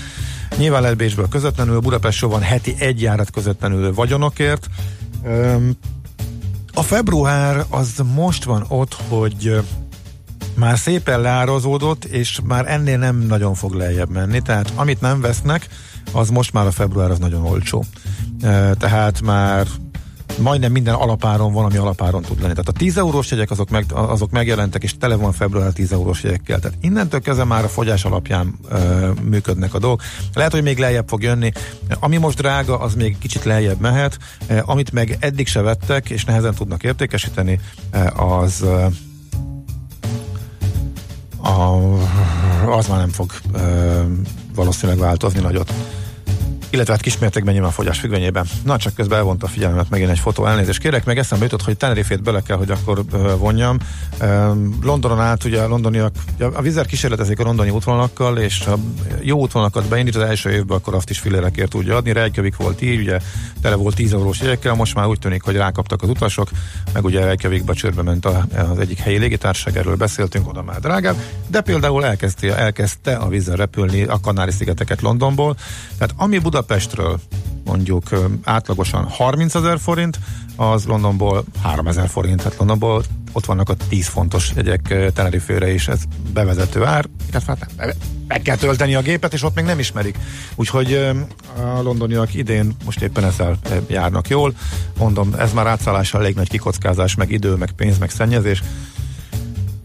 Nyilván 0.57 0.83
lehet 0.83 0.97
Bécsből 0.97 1.29
közvetlenül, 1.29 1.81
Budapest 1.81 2.21
van 2.21 2.41
heti 2.41 2.75
egy 2.79 3.03
járat 3.03 3.31
közvetlenül 3.31 3.95
vagyonokért. 3.95 4.67
A 6.75 6.83
február 6.83 7.65
az 7.69 8.03
most 8.15 8.45
van 8.45 8.65
ott, 8.69 8.97
hogy 9.09 9.61
már 10.61 10.79
szépen 10.79 11.21
leározódott, 11.21 12.05
és 12.05 12.41
már 12.45 12.71
ennél 12.71 12.99
nem 12.99 13.17
nagyon 13.17 13.55
fog 13.55 13.75
lejjebb 13.75 14.11
menni, 14.11 14.41
tehát 14.41 14.73
amit 14.75 15.01
nem 15.01 15.21
vesznek, 15.21 15.69
az 16.13 16.31
most 16.31 16.53
már 16.53 16.67
a 16.67 16.71
február 16.71 17.11
az 17.11 17.19
nagyon 17.19 17.45
olcsó. 17.45 17.85
Tehát 18.79 19.21
már 19.21 19.67
majdnem 20.39 20.73
minden 20.73 20.95
alapáron 20.95 21.53
van, 21.53 21.65
ami 21.65 21.77
alapáron 21.77 22.23
tud 22.23 22.41
lenni. 22.41 22.53
Tehát 22.53 22.69
a 22.69 22.73
10 22.73 22.97
eurós 22.99 23.31
jegyek 23.31 23.51
azok, 23.51 23.71
meg, 23.71 23.85
azok 23.93 24.31
megjelentek, 24.31 24.83
és 24.83 24.99
tele 24.99 25.15
van 25.15 25.33
február 25.33 25.73
10 25.73 25.93
eurós 25.93 26.23
jegyekkel. 26.23 26.59
Tehát 26.59 26.79
innentől 26.81 27.21
kezdve 27.21 27.45
már 27.45 27.65
a 27.65 27.69
fogyás 27.69 28.05
alapján 28.05 28.55
ö, 28.69 29.11
működnek 29.23 29.75
a 29.75 29.79
dolgok. 29.79 30.03
Lehet, 30.35 30.53
hogy 30.53 30.63
még 30.63 30.79
lejjebb 30.79 31.09
fog 31.09 31.23
jönni. 31.23 31.53
Ami 32.01 32.17
most 32.17 32.37
drága, 32.37 32.79
az 32.79 32.95
még 32.95 33.19
kicsit 33.19 33.45
lejjebb 33.45 33.81
mehet. 33.81 34.19
Amit 34.63 34.93
meg 34.93 35.17
eddig 35.21 35.47
se 35.47 35.61
vettek, 35.61 36.11
és 36.11 36.25
nehezen 36.25 36.55
tudnak 36.55 36.83
értékesíteni, 36.83 37.61
az 38.17 38.65
az 41.43 42.87
már 42.87 42.99
nem 42.99 43.09
fog 43.09 43.33
valószínűleg 44.55 45.01
változni 45.01 45.41
nagyot 45.41 45.73
illetve 46.71 46.93
hát 46.93 47.03
kismértékben 47.03 47.53
nyilván 47.53 47.73
fogyás 47.73 47.99
függvényében. 47.99 48.47
Na, 48.65 48.77
csak 48.77 48.95
közben 48.95 49.19
elvonta 49.19 49.47
a 49.47 49.49
figyelmet 49.49 49.91
megint 49.91 50.11
egy 50.11 50.19
fotó 50.19 50.47
elnézést 50.47 50.79
kérek, 50.79 51.05
meg 51.05 51.19
eszembe 51.19 51.45
jutott, 51.45 51.63
hogy 51.63 51.77
Tenerifét 51.77 52.23
bele 52.23 52.41
kell, 52.43 52.57
hogy 52.57 52.71
akkor 52.71 53.05
vonjam. 53.39 53.79
Londonon 54.83 55.21
át 55.21 55.45
ugye 55.45 55.61
a 55.61 55.69
londoniak, 55.69 56.15
a 56.39 56.63
Vizer 56.63 56.87
kísérletezik 56.87 57.39
a 57.39 57.43
londoni 57.43 57.71
útvonalakkal, 57.71 58.39
és 58.39 58.65
ha 58.65 58.79
jó 59.21 59.39
útvonalakat 59.39 59.89
beindít 59.89 60.17
az 60.17 60.23
első 60.23 60.51
évben, 60.51 60.77
akkor 60.77 60.95
azt 60.95 61.11
is 61.11 61.19
filérekért 61.19 61.71
tudja 61.71 61.97
adni. 61.97 62.13
Reykjavik 62.13 62.57
volt 62.57 62.83
így, 62.83 63.01
ugye 63.01 63.19
tele 63.63 63.75
volt 63.75 63.95
10 63.95 64.13
eurós 64.13 64.41
jegyekkel, 64.41 64.75
most 64.75 64.95
már 64.95 65.07
úgy 65.07 65.19
tűnik, 65.19 65.43
hogy 65.43 65.57
rákaptak 65.57 66.03
az 66.03 66.09
utasok, 66.09 66.49
meg 66.93 67.05
ugye 67.05 67.25
Reykjavikba 67.25 67.75
csőrbe 67.75 68.03
ment 68.03 68.27
az 68.27 68.79
egyik 68.79 68.99
helyi 68.99 69.19
légitársaság, 69.19 69.77
erről 69.77 69.97
beszéltünk, 69.97 70.49
oda 70.49 70.63
már 70.63 70.81
drágább, 70.81 71.17
de 71.47 71.61
például 71.61 72.05
elkezdte, 72.05 72.57
elkezdte 72.57 73.17
a 73.17 73.29
Vizer 73.29 73.59
repülni 73.59 74.03
a 74.03 74.21
Kanári-szigeteket 74.21 75.01
Londonból, 75.01 75.57
tehát 75.99 76.15
ami 76.17 76.39
Buda 76.39 76.60
Budapestről 76.61 77.21
mondjuk 77.65 78.09
átlagosan 78.45 79.05
30 79.05 79.55
ezer 79.55 79.79
forint, 79.79 80.19
az 80.57 80.85
Londonból 80.85 81.45
3 81.63 81.87
ezer 81.87 82.09
forint, 82.09 82.37
tehát 82.37 82.59
Londonból 82.59 83.03
ott 83.33 83.45
vannak 83.45 83.69
a 83.69 83.75
10 83.89 84.07
fontos 84.07 84.53
jegyek 84.55 85.13
Tenerifőre 85.13 85.73
is, 85.73 85.89
ez 85.89 86.01
bevezető 86.33 86.85
ár, 86.85 87.07
illetve 87.31 87.57
hát 87.59 87.97
meg 88.27 88.43
kell 88.43 88.57
tölteni 88.57 88.95
a 88.95 89.01
gépet, 89.03 89.33
és 89.33 89.43
ott 89.43 89.55
még 89.55 89.65
nem 89.65 89.79
ismerik. 89.79 90.19
Úgyhogy 90.55 90.95
a 91.57 91.83
londoniak 91.83 92.35
idén 92.35 92.77
most 92.85 93.03
éppen 93.03 93.25
ezzel 93.25 93.59
járnak 93.87 94.29
jól. 94.29 94.55
Mondom, 94.99 95.35
ez 95.39 95.53
már 95.53 95.67
átszállással 95.67 96.21
elég 96.21 96.35
nagy 96.35 96.49
kikockázás, 96.49 97.15
meg 97.15 97.31
idő, 97.31 97.55
meg 97.55 97.71
pénz, 97.73 97.99
meg 97.99 98.11
szennyezés. 98.11 98.63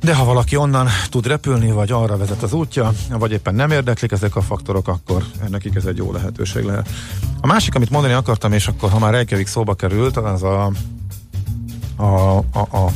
De 0.06 0.16
ha 0.16 0.24
valaki 0.24 0.56
onnan 0.56 0.88
tud 1.10 1.28
repülni, 1.28 1.72
vagy 1.72 1.92
arra 1.92 2.18
vezet 2.18 2.44
az 2.44 2.54
útja, 2.54 2.94
vagy 3.10 3.32
éppen 3.32 3.56
nem 3.56 3.72
érdeklik 3.72 4.12
ezek 4.12 4.36
a 4.36 4.42
faktorok, 4.42 4.88
akkor 4.88 5.24
nekik 5.50 5.76
ez 5.76 5.86
egy 5.86 5.98
jó 5.98 6.12
lehetőség 6.12 6.64
lehet. 6.64 6.90
A 7.42 7.48
másik, 7.48 7.76
amit 7.76 7.90
mondani 7.90 8.14
akartam, 8.14 8.52
és 8.52 8.68
akkor 8.68 8.90
ha 8.90 9.00
már 9.00 9.12
Reykjavik 9.12 9.48
szóba 9.48 9.74
került, 9.74 10.18
az 10.18 10.44
a, 10.44 10.72
a, 11.96 12.38
a, 12.38 12.60
a 12.60 12.92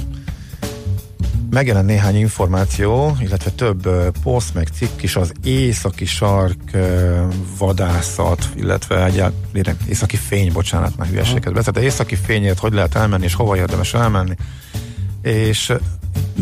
megjelent 1.50 1.86
néhány 1.86 2.16
információ, 2.16 3.18
illetve 3.20 3.52
több 3.52 3.90
poszt, 4.24 4.54
meg 4.54 4.68
cikk 4.74 5.02
is 5.02 5.16
az 5.16 5.32
északi 5.44 6.06
sark 6.06 6.78
vadászat, 7.58 8.50
illetve 8.56 9.06
egyáltalán 9.06 9.78
északi 9.88 10.18
fény, 10.18 10.52
bocsánat, 10.52 10.98
már 10.98 11.08
hülyeséget 11.08 11.54
beszélt, 11.54 11.78
északi 11.78 12.16
fényért 12.16 12.60
hogy 12.60 12.74
lehet 12.74 12.96
elmenni, 12.96 13.24
és 13.24 13.34
hova 13.34 13.58
érdemes 13.58 13.94
elmenni. 13.94 14.36
És 15.22 15.74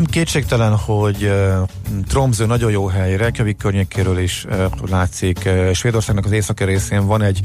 Kétségtelen, 0.06 0.76
hogy 0.76 1.24
uh, 1.24 1.68
Tromsø 2.08 2.46
nagyon 2.46 2.72
jó 2.72 2.88
hely, 2.88 3.16
Reykjavik 3.16 3.58
környékéről 3.58 4.20
is 4.20 4.46
uh, 4.50 4.66
látszik. 4.90 5.50
Svédországnak 5.74 6.26
az 6.26 6.32
északi 6.32 6.64
részén 6.64 7.06
van 7.06 7.22
egy 7.22 7.42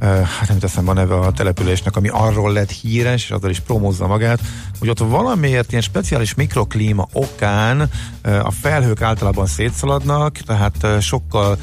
hát 0.00 0.48
nem 0.48 0.58
teszem 0.58 0.88
a 0.88 0.92
neve 0.92 1.14
a 1.14 1.32
településnek, 1.32 1.96
ami 1.96 2.08
arról 2.08 2.52
lett 2.52 2.70
híres, 2.70 3.24
és 3.24 3.30
azzal 3.30 3.50
is 3.50 3.60
promózza 3.60 4.06
magát, 4.06 4.40
hogy 4.78 4.88
ott 4.88 4.98
valamiért 4.98 5.70
ilyen 5.70 5.82
speciális 5.82 6.34
mikroklíma 6.34 7.08
okán 7.12 7.90
a 8.22 8.50
felhők 8.50 9.02
általában 9.02 9.46
szétszaladnak, 9.46 10.36
tehát 10.36 11.02
sokkal 11.02 11.58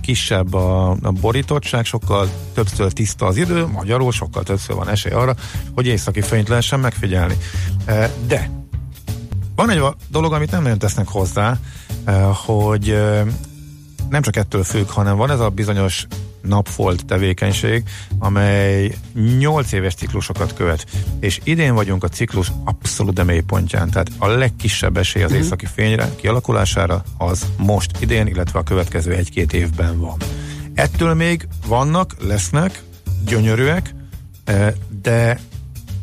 kisebb 0.00 0.54
a, 0.54 0.90
a 0.90 1.12
borítottság, 1.20 1.84
sokkal 1.84 2.28
többször 2.54 2.92
tiszta 2.92 3.26
az 3.26 3.36
idő, 3.36 3.66
magyarul 3.66 4.12
sokkal 4.12 4.42
többször 4.42 4.76
van 4.76 4.88
esély 4.88 5.12
arra, 5.12 5.34
hogy 5.74 5.86
északi 5.86 6.20
fényt 6.20 6.48
lehessen 6.48 6.80
megfigyelni. 6.80 7.36
De 8.26 8.50
van 9.56 9.70
egy 9.70 9.82
dolog, 10.10 10.32
amit 10.32 10.50
nem 10.50 10.62
nagyon 10.62 10.78
tesznek 10.78 11.08
hozzá, 11.08 11.58
hogy 12.46 12.98
nem 14.10 14.22
csak 14.22 14.36
ettől 14.36 14.64
függ, 14.64 14.88
hanem 14.88 15.16
van 15.16 15.30
ez 15.30 15.40
a 15.40 15.48
bizonyos 15.48 16.06
napfolt 16.42 17.06
tevékenység, 17.06 17.82
amely 18.18 18.94
8 19.38 19.72
éves 19.72 19.94
ciklusokat 19.94 20.54
követ. 20.54 20.86
És 21.20 21.40
idén 21.44 21.74
vagyunk 21.74 22.04
a 22.04 22.08
ciklus 22.08 22.52
abszolút 22.64 23.24
mélypontján, 23.24 23.90
tehát 23.90 24.10
a 24.18 24.26
legkisebb 24.26 24.96
esély 24.96 25.22
az 25.22 25.30
mhm. 25.30 25.40
északi 25.40 25.66
fényre 25.66 26.08
kialakulására 26.16 27.02
az 27.18 27.46
most 27.56 27.90
idén, 28.00 28.26
illetve 28.26 28.58
a 28.58 28.62
következő 28.62 29.12
egy-két 29.12 29.52
évben 29.52 30.00
van. 30.00 30.16
Ettől 30.74 31.14
még 31.14 31.48
vannak, 31.66 32.14
lesznek, 32.20 32.82
gyönyörűek, 33.26 33.94
eh, 34.44 34.72
de 35.02 35.38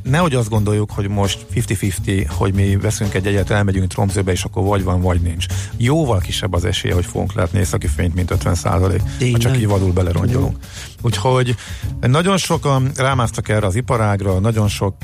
nehogy 0.10 0.36
azt 0.36 0.50
gondoljuk, 0.50 0.92
hogy 0.92 1.08
most 1.08 1.46
50-50, 1.56 2.26
hogy 2.30 2.54
mi 2.54 2.76
veszünk 2.76 3.14
egy 3.14 3.28
egyet, 3.28 3.50
elmegyünk 3.50 3.88
Tromzőbe, 3.88 4.32
és 4.32 4.44
akkor 4.44 4.64
vagy 4.64 4.84
van, 4.84 5.02
vagy 5.02 5.22
nincs. 5.22 5.46
Jóval 5.78 6.20
kisebb 6.20 6.54
az 6.54 6.66
esélye, 6.66 6.94
hogy 6.94 7.06
fogunk 7.06 7.34
látni 7.34 7.60
északi 7.60 7.88
fényt, 7.88 8.16
mint 8.16 8.32
50 8.32 8.56
százalék, 8.56 9.02
ha 9.32 9.38
csak 9.38 9.58
így 9.58 9.68
vadul 9.68 9.92
belerongyolunk. 9.92 10.58
Úgyhogy 11.02 11.56
nagyon 12.02 12.38
sokan 12.38 12.92
rámásztak 12.96 13.50
erre 13.50 13.66
az 13.66 13.76
iparágra, 13.76 14.40
nagyon 14.40 14.68
sok 14.68 14.96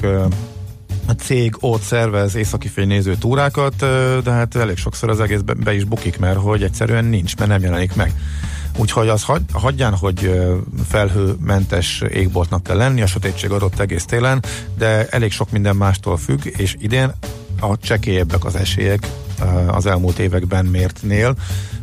a 1.08 1.12
cég 1.12 1.56
ott 1.60 1.82
szervez 1.82 2.36
északi 2.36 2.68
fénynéző 2.68 3.16
túrákat, 3.16 3.76
de 4.24 4.32
hát 4.32 4.56
elég 4.56 4.78
sokszor 4.78 5.10
az 5.10 5.20
egész 5.20 5.40
be, 5.40 5.54
be 5.54 5.74
is 5.74 5.84
bukik, 5.84 6.20
mert 6.20 6.38
hogy 6.38 6.64
egyszerűen 6.64 7.06
nincs, 7.06 7.38
mert 7.38 7.50
nem 7.50 7.62
jelenik 7.62 7.96
meg. 7.96 8.14
Úgyhogy 8.78 9.10
az 9.10 9.24
hagy, 9.24 9.42
hagyján, 9.54 9.96
hogy 9.96 10.42
felhőmentes 10.88 12.04
égboltnak 12.10 12.64
kell 12.64 12.78
lenni, 12.78 13.02
a 13.02 13.08
sötétség 13.08 13.52
adott 13.52 13.80
egész 13.80 14.06
télen, 14.06 14.44
de 14.78 15.08
elég 15.10 15.32
sok 15.32 15.52
minden 15.52 15.76
mástól 15.76 16.18
függ, 16.18 16.46
és 16.46 16.76
idén 16.80 17.12
a 17.60 17.78
csekélyebbek 17.78 18.46
az 18.46 18.56
esélyek 18.56 19.08
az 19.68 19.86
elmúlt 19.86 20.20
években 20.20 20.66
mértnél, 20.66 21.36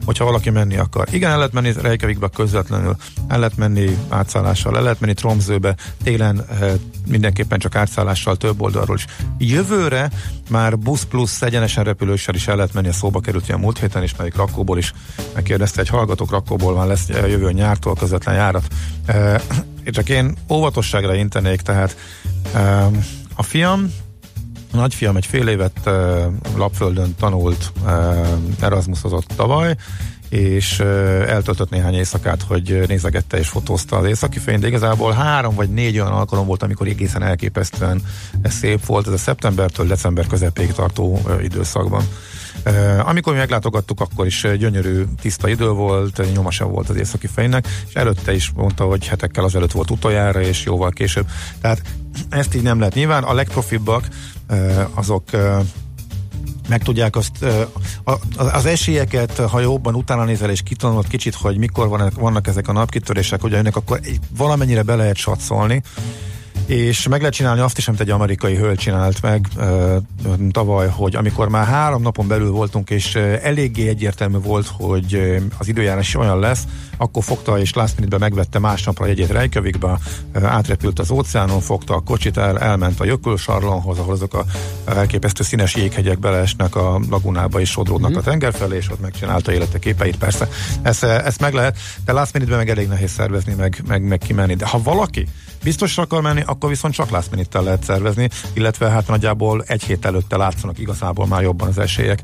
hogyha 0.05 0.25
valaki 0.25 0.51
menni 0.51 0.77
akar. 0.77 1.09
Igen, 1.11 1.31
el 1.31 1.37
lehet 1.37 1.53
menni 1.53 1.73
Reykjavikbe 1.81 2.29
közvetlenül, 2.29 2.97
el 3.29 3.39
lehet 3.39 3.57
menni 3.57 3.99
átszállással, 4.09 4.77
el 4.77 4.83
lehet 4.83 5.01
menni 5.01 5.15
Tromzőbe, 5.15 5.77
télen 6.03 6.41
e, 6.41 6.73
mindenképpen 7.07 7.59
csak 7.59 7.75
átszállással 7.75 8.37
több 8.37 8.61
oldalról 8.61 8.97
is. 8.97 9.07
Jövőre 9.39 10.11
már 10.51 10.79
busz 10.79 11.05
plusz 11.05 11.43
egyenesen 11.43 11.85
repülőssel 11.85 12.35
is 12.35 12.49
el 12.49 12.57
lehet 12.57 12.73
menni, 12.73 12.89
a 12.89 12.93
szóba 12.93 13.21
került 13.21 13.49
ilyen 13.49 13.61
múlt 13.61 13.79
héten 13.79 14.03
is, 14.03 14.17
melyik 14.17 14.37
Rakóból 14.37 14.79
is 14.79 14.93
megkérdezte 15.35 15.81
egy 15.81 15.89
hallgatók, 15.89 16.31
Rakóból 16.31 16.75
van 16.75 16.87
lesz 16.87 17.09
jövő 17.09 17.53
nyártól 17.53 17.95
közvetlen 17.95 18.35
járat. 18.35 18.67
Csak 19.85 20.09
én 20.09 20.37
óvatosságra 20.51 21.15
intenék, 21.15 21.61
tehát 21.61 21.97
a 23.35 23.43
fiam 23.43 23.93
a 23.93 24.08
nagyfiam 24.73 25.17
egy 25.17 25.27
fél 25.27 25.49
évet 25.49 25.91
Lapföldön 26.57 27.15
tanult, 27.19 27.73
Erasmusozott 28.61 29.27
tavaly, 29.37 29.77
és 30.29 30.81
eltöltött 31.27 31.71
néhány 31.71 31.95
éjszakát, 31.95 32.43
hogy 32.43 32.85
nézegette 32.87 33.39
és 33.39 33.49
fotózta 33.49 33.97
az 33.97 34.07
északi 34.07 34.39
fényt, 34.39 34.61
de 34.61 34.67
igazából 34.67 35.13
három 35.13 35.55
vagy 35.55 35.69
négy 35.69 35.99
olyan 35.99 36.13
alkalom 36.13 36.47
volt, 36.47 36.63
amikor 36.63 36.87
egészen 36.87 37.23
elképesztően 37.23 38.03
szép 38.45 38.87
volt, 38.87 39.07
ez 39.07 39.13
a 39.13 39.19
szeptembertől 39.19 39.87
december 39.87 40.27
közepéig 40.27 40.73
tartó 40.73 41.21
időszakban. 41.43 42.09
Amikor 43.05 43.33
mi 43.33 43.39
meglátogattuk, 43.39 44.01
akkor 44.01 44.27
is 44.27 44.47
gyönyörű, 44.59 45.05
tiszta 45.21 45.49
idő 45.49 45.69
volt, 45.69 46.33
nyoma 46.35 46.51
sem 46.51 46.71
volt 46.71 46.89
az 46.89 46.97
északi 46.97 47.27
fénynek, 47.27 47.69
és 47.89 47.95
előtte 47.95 48.35
is 48.35 48.51
mondta, 48.55 48.85
hogy 48.85 49.07
hetekkel 49.07 49.45
azelőtt 49.45 49.73
volt 49.73 49.91
utoljára, 49.91 50.41
és 50.41 50.65
jóval 50.65 50.91
később. 50.91 51.27
Tehát 51.61 51.83
ezt 52.29 52.55
így 52.55 52.63
nem 52.63 52.79
lehet. 52.79 52.95
Nyilván 52.95 53.23
a 53.23 53.35
legprofibbak 53.35 54.09
azok 54.95 55.23
meg 56.69 56.83
tudják 56.83 57.17
azt, 57.17 57.45
az 58.37 58.67
esélyeket, 58.67 59.37
ha 59.37 59.61
jobban 59.61 59.95
utána 59.95 60.25
nézel 60.25 60.51
és 60.51 60.63
kitanulod 60.63 61.09
kicsit, 61.09 61.35
hogy 61.35 61.59
mikor 61.59 62.11
vannak 62.15 62.47
ezek 62.47 62.69
a 62.69 62.73
napkitörések, 62.73 63.41
hogy 63.41 63.55
ennek 63.55 63.77
akkor 63.77 64.01
valamennyire 64.37 64.83
be 64.83 64.95
lehet 64.95 65.17
satszolni, 65.17 65.83
és 66.69 67.09
meg 67.09 67.19
lehet 67.19 67.35
csinálni 67.35 67.61
azt 67.61 67.79
is, 67.79 67.89
amit 67.89 68.01
egy 68.01 68.11
amerikai 68.11 68.57
hölgy 68.57 68.79
csinált 68.79 69.23
meg 69.23 69.47
uh, 69.57 69.97
tavaly, 70.51 70.89
hogy 70.89 71.17
amikor 71.17 71.49
már 71.49 71.67
három 71.67 72.03
napon 72.03 72.29
belül 72.29 72.51
voltunk, 72.51 72.91
és 72.91 73.15
eléggé 73.43 73.89
egyértelmű 73.89 74.39
volt, 74.39 74.67
hogy 74.67 75.39
az 75.59 75.69
időjárás 75.69 76.15
olyan 76.15 76.39
lesz, 76.39 76.65
akkor 76.97 77.25
fogta 77.25 77.59
és 77.59 77.73
last 77.73 77.97
minute 77.97 78.19
megvette 78.19 78.59
másnapra 78.59 79.07
jegyét 79.07 79.31
Reykjavikba, 79.31 79.99
átrepült 80.33 80.99
az 80.99 81.11
óceánon, 81.11 81.61
fogta 81.61 81.95
a 81.95 82.01
kocsit, 82.01 82.37
el, 82.37 82.59
elment 82.59 83.01
a 83.01 83.05
Jökulsarlonhoz, 83.05 83.99
ahol 83.99 84.13
azok 84.13 84.35
a 84.35 84.45
elképesztő 84.85 85.45
színes 85.45 85.75
jéghegyek 85.75 86.19
beleesnek 86.19 86.77
a 86.77 87.01
lagunába 87.11 87.61
és 87.61 87.71
sodródnak 87.71 88.11
mm-hmm. 88.11 88.19
a 88.19 88.23
tenger 88.23 88.55
felé, 88.55 88.77
és 88.77 88.91
ott 88.91 89.01
megcsinálta 89.01 89.53
élete 89.53 89.79
képeit. 89.79 90.17
Persze, 90.17 90.49
ezt, 90.83 91.05
ezt 91.05 91.41
meg 91.41 91.53
lehet, 91.53 91.79
de 92.05 92.13
last 92.13 92.33
minute 92.33 92.57
meg 92.57 92.71
elég 92.71 92.89
nehéz 92.89 93.11
szervezni, 93.11 93.55
meg, 93.55 93.83
meg, 93.87 94.03
meg 94.03 94.19
kimenni. 94.19 94.55
De 94.55 94.67
ha 94.67 94.83
valaki 94.83 95.27
biztosra 95.63 96.03
akar 96.03 96.23
menni, 96.23 96.43
akkor 96.47 96.69
viszont 96.69 96.95
csak 96.95 97.11
last 97.11 97.31
minute 97.31 97.61
lehet 97.61 97.85
szervezni, 97.85 98.29
illetve 98.53 98.89
hát 98.89 99.07
nagyjából 99.07 99.65
egy 99.67 99.83
hét 99.83 100.05
előtte 100.05 100.37
látszanak 100.37 100.79
igazából 100.79 101.27
már 101.27 101.43
jobban 101.43 101.69
az 101.69 101.79
esélyek. 101.79 102.23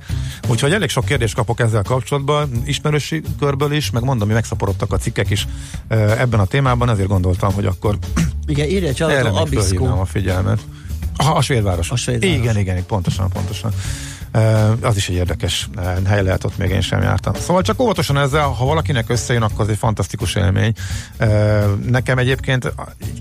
Úgyhogy 0.49 0.73
elég 0.73 0.89
sok 0.89 1.05
kérdést 1.05 1.35
kapok 1.35 1.61
ezzel 1.61 1.83
kapcsolatban, 1.83 2.63
ismerősi 2.65 3.23
körből 3.39 3.73
is, 3.73 3.91
meg 3.91 4.03
mondom, 4.03 4.27
hogy 4.27 4.37
megszaporodtak 4.37 4.93
a 4.93 4.97
cikkek 4.97 5.31
is 5.31 5.47
ebben 5.89 6.41
a 6.41 6.45
témában, 6.45 6.91
ezért 6.91 7.09
gondoltam, 7.09 7.53
hogy 7.53 7.67
akkor 7.67 7.99
igen, 8.47 8.69
írja 8.69 8.89
egy 8.89 9.03
a 10.01 10.05
figyelmet. 10.05 10.61
A, 11.17 11.37
a 11.37 11.43
svédváros. 11.43 11.91
A 11.91 11.97
svédváros. 11.97 12.37
Igen, 12.37 12.59
igen, 12.59 12.87
pontosan, 12.87 13.29
pontosan. 13.29 13.73
Az 14.81 14.97
is 14.97 15.09
egy 15.09 15.15
érdekes 15.15 15.69
hely 16.07 16.23
lehet, 16.23 16.45
ott 16.45 16.59
még 16.59 16.71
én 16.71 16.81
sem 16.81 17.03
jártam. 17.03 17.35
Szóval 17.35 17.63
csak 17.63 17.81
óvatosan 17.81 18.19
ezzel, 18.19 18.47
ha 18.47 18.65
valakinek 18.65 19.11
összejön, 19.11 19.43
akkor 19.43 19.61
az 19.61 19.69
egy 19.69 19.77
fantasztikus 19.77 20.35
élmény. 20.35 20.73
Nekem 21.87 22.19
egyébként 22.19 22.73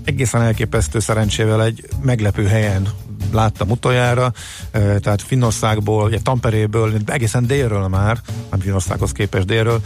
egészen 0.04 0.42
elképesztő 0.42 0.98
szerencsével 0.98 1.64
egy 1.64 1.88
meglepő 2.02 2.46
helyen 2.46 2.88
láttam 3.32 3.70
utoljára, 3.70 4.32
tehát 4.72 5.22
Finnországból, 5.22 6.04
ugye 6.04 6.18
Tamperéből, 6.18 6.92
egészen 7.06 7.46
délről 7.46 7.88
már, 7.88 8.18
nem 8.50 8.60
Finnországhoz 8.60 9.12
képest 9.12 9.46
délről, 9.46 9.80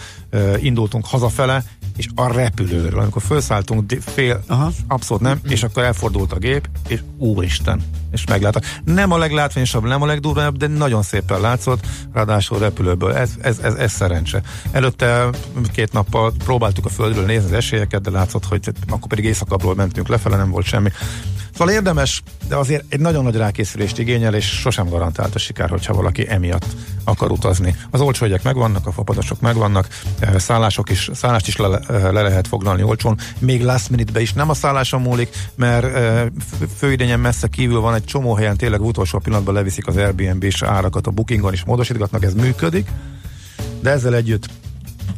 indultunk 0.56 1.06
hazafele, 1.06 1.62
és 1.98 2.06
a 2.14 2.32
repülőről, 2.32 3.00
amikor 3.00 3.22
felszálltunk, 3.22 3.92
fél, 4.00 4.42
Aha. 4.46 4.72
abszolút 4.86 5.22
nem, 5.22 5.40
és 5.48 5.62
akkor 5.62 5.82
elfordult 5.82 6.32
a 6.32 6.38
gép, 6.38 6.68
és 6.88 7.00
úristen, 7.16 7.82
és 8.12 8.26
meglátta. 8.26 8.60
Nem 8.84 9.12
a 9.12 9.18
leglátványosabb, 9.18 9.84
nem 9.84 10.02
a 10.02 10.06
legdurvább, 10.06 10.56
de 10.56 10.66
nagyon 10.66 11.02
szépen 11.02 11.40
látszott, 11.40 11.86
ráadásul 12.12 12.58
repülőből. 12.58 13.12
Ez, 13.12 13.30
ez, 13.40 13.58
ez, 13.58 13.74
ez 13.74 13.92
szerencse. 13.92 14.42
Előtte 14.70 15.28
két 15.72 15.92
nappal 15.92 16.32
próbáltuk 16.44 16.84
a 16.84 16.88
földről 16.88 17.24
nézni 17.24 17.46
az 17.46 17.52
esélyeket, 17.52 18.02
de 18.02 18.10
látszott, 18.10 18.44
hogy 18.44 18.68
akkor 18.88 19.08
pedig 19.08 19.24
éjszakabbról 19.24 19.74
mentünk 19.74 20.08
lefele, 20.08 20.36
nem 20.36 20.50
volt 20.50 20.66
semmi. 20.66 20.90
Szóval 21.58 21.74
érdemes, 21.74 22.22
de 22.48 22.56
azért 22.56 22.84
egy 22.88 23.00
nagyon 23.00 23.24
nagy 23.24 23.36
rákészülést 23.36 23.98
igényel, 23.98 24.34
és 24.34 24.44
sosem 24.44 24.88
garantált 24.88 25.34
a 25.34 25.38
siker, 25.38 25.68
hogyha 25.70 25.94
valaki 25.94 26.28
emiatt 26.28 26.66
akar 27.04 27.30
utazni. 27.30 27.76
Az 27.90 28.00
olcsó 28.00 28.24
jegyek 28.24 28.42
megvannak, 28.42 28.86
a 28.86 28.92
fapadosok 28.92 29.40
megvannak, 29.40 29.88
eh, 30.18 30.38
szállások 30.38 30.90
is, 30.90 31.10
szállást 31.14 31.48
is 31.48 31.56
le, 31.56 31.78
eh, 31.78 32.12
le 32.12 32.22
lehet 32.22 32.48
foglalni 32.48 32.82
olcsón, 32.82 33.18
még 33.38 33.62
last 33.62 33.90
minute 33.90 34.20
is 34.20 34.32
nem 34.32 34.50
a 34.50 34.54
szálláson 34.54 35.00
múlik, 35.00 35.28
mert 35.54 35.84
eh, 35.84 36.26
főidényen 36.76 37.20
messze 37.20 37.46
kívül 37.46 37.80
van 37.80 37.94
egy 37.94 38.04
csomó 38.04 38.34
helyen, 38.34 38.56
tényleg 38.56 38.82
utolsó 38.82 39.18
pillanatban 39.18 39.54
leviszik 39.54 39.86
az 39.86 39.96
Airbnb-s 39.96 40.62
árakat 40.62 41.06
a 41.06 41.10
bookingon 41.10 41.52
is 41.52 41.64
módosítgatnak, 41.64 42.24
ez 42.24 42.34
működik, 42.34 42.88
de 43.80 43.90
ezzel 43.90 44.14
együtt 44.14 44.48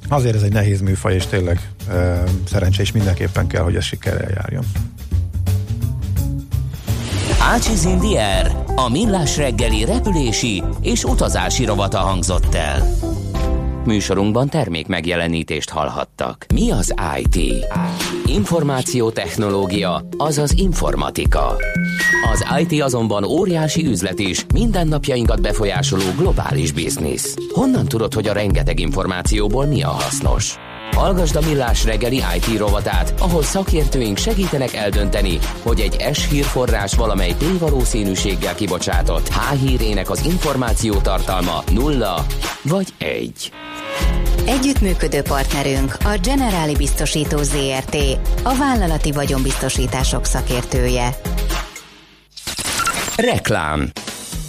azért 0.09 0.35
ez 0.35 0.43
egy 0.43 0.53
nehéz 0.53 0.81
műfaj, 0.81 1.15
és 1.15 1.27
tényleg 1.27 1.71
e, 1.89 2.69
is 2.79 2.93
mindenképpen 2.93 3.47
kell, 3.47 3.63
hogy 3.63 3.77
ez 3.77 3.85
sikerrel 3.85 4.31
járjon. 4.31 4.65
Ácsiz 7.43 7.85
Indier, 7.85 8.65
a 8.75 8.89
millás 8.89 9.37
reggeli 9.37 9.85
repülési 9.85 10.63
és 10.81 11.05
utazási 11.05 11.65
rovata 11.65 11.99
hangzott 11.99 12.55
el. 12.55 12.95
Műsorunkban 13.85 14.49
termék 14.49 14.87
megjelenítést 14.87 15.71
hallhattak. 15.71 16.47
Mi 16.55 16.71
az 16.71 16.95
IT? 17.19 17.67
Információtechnológia, 18.27 20.09
azaz 20.17 20.59
informatika. 20.59 21.57
Az 22.33 22.45
IT 22.61 22.83
azonban 22.83 23.25
óriási 23.25 23.87
üzlet 23.87 24.19
is, 24.19 24.47
mindennapjainkat 24.53 25.41
befolyásoló 25.41 26.05
globális 26.17 26.73
biznisz. 26.73 27.37
Honnan 27.53 27.85
tudod, 27.85 28.15
hogy 28.15 28.29
a 28.29 28.33
rengeteg 28.33 28.81
információból 28.81 29.67
mi 29.67 29.83
a 29.83 29.89
hasznos? 29.89 30.59
Hallgasd 30.93 31.37
a 31.37 31.41
Millás 31.41 31.85
reggeli 31.85 32.23
IT 32.37 32.59
rovatát, 32.59 33.15
ahol 33.19 33.43
szakértőink 33.43 34.17
segítenek 34.17 34.75
eldönteni, 34.75 35.39
hogy 35.63 35.81
egy 35.81 36.15
S 36.15 36.29
hírforrás 36.29 36.95
valamely 36.95 37.35
tévalószínűséggel 37.39 38.55
kibocsátott 38.55 39.29
H 39.29 39.55
hírének 39.55 40.11
az 40.11 40.25
információ 40.25 40.95
tartalma 40.95 41.63
nulla 41.73 42.25
vagy 42.63 42.89
egy. 42.99 43.53
Együttműködő 44.47 45.23
partnerünk 45.23 45.97
a 46.05 46.19
Generáli 46.23 46.77
Biztosító 46.77 47.39
ZRT, 47.43 47.97
a 48.43 48.55
vállalati 48.55 49.13
vagyonbiztosítások 49.13 50.25
szakértője. 50.25 51.17
Reklám 53.17 53.91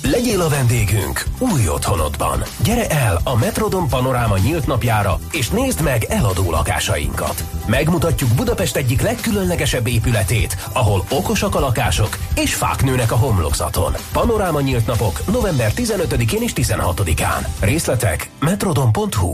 Legyél 0.04 0.42
a 0.42 0.50
vendégünk 0.50 1.24
új 1.40 1.68
otthonodban. 1.68 2.44
Gyere 2.64 2.88
el 2.88 3.20
a 3.24 3.38
Metrodon 3.38 3.88
Panoráma 3.88 4.38
nyílt 4.38 4.68
napjára, 4.68 5.20
és 5.32 5.50
nézd 5.50 5.82
meg 5.82 6.04
eladó 6.04 6.52
lakásainkat. 6.52 7.44
Megmutatjuk 7.66 8.30
Budapest 8.36 8.76
egyik 8.76 9.02
legkülönlegesebb 9.02 9.88
épületét, 9.88 10.58
ahol 10.74 11.06
okosak 11.10 11.56
a 11.56 11.60
lakások, 11.60 12.18
és 12.36 12.54
fák 12.56 12.84
nőnek 12.84 13.12
a 13.12 13.16
homlokzaton. 13.16 13.94
Panoráma 14.12 14.62
nyílt 14.62 14.86
napok 14.86 15.22
november 15.32 15.72
15-én 15.76 16.42
és 16.42 16.52
16-án. 16.56 17.46
Részletek 17.60 18.30
metrodon.hu 18.40 19.34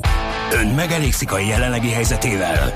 Ön 0.51 0.67
megelégszik 0.67 1.31
a 1.31 1.39
jelenlegi 1.39 1.89
helyzetével? 1.89 2.73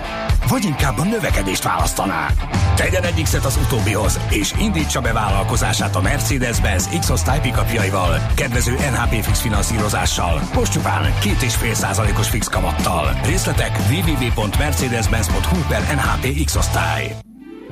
Vagy 0.47 0.63
inkább 0.63 0.97
a 0.97 1.04
növekedést 1.04 1.63
választaná? 1.63 2.27
Tegyen 2.75 3.04
egy 3.04 3.21
X-et 3.23 3.45
az 3.45 3.60
utóbbihoz, 3.65 4.19
és 4.30 4.54
indítsa 4.60 5.01
be 5.01 5.13
vállalkozását 5.13 5.95
a 5.95 6.01
Mercedes-Benz 6.01 6.89
X-osztály 6.99 7.39
pikapjaival, 7.82 8.32
kedvező 8.36 8.72
NHP 8.72 9.24
fix 9.24 9.39
finanszírozással, 9.39 10.41
most 10.54 10.72
csupán 10.72 11.13
2,5%-os 11.22 12.30
fix 12.30 12.48
kamattal. 12.48 13.20
Részletek 13.26 13.80
www.mercedes-benz.hu 13.89 15.58
per 15.67 15.82
NHP 15.96 16.44
X-osztály. 16.46 17.15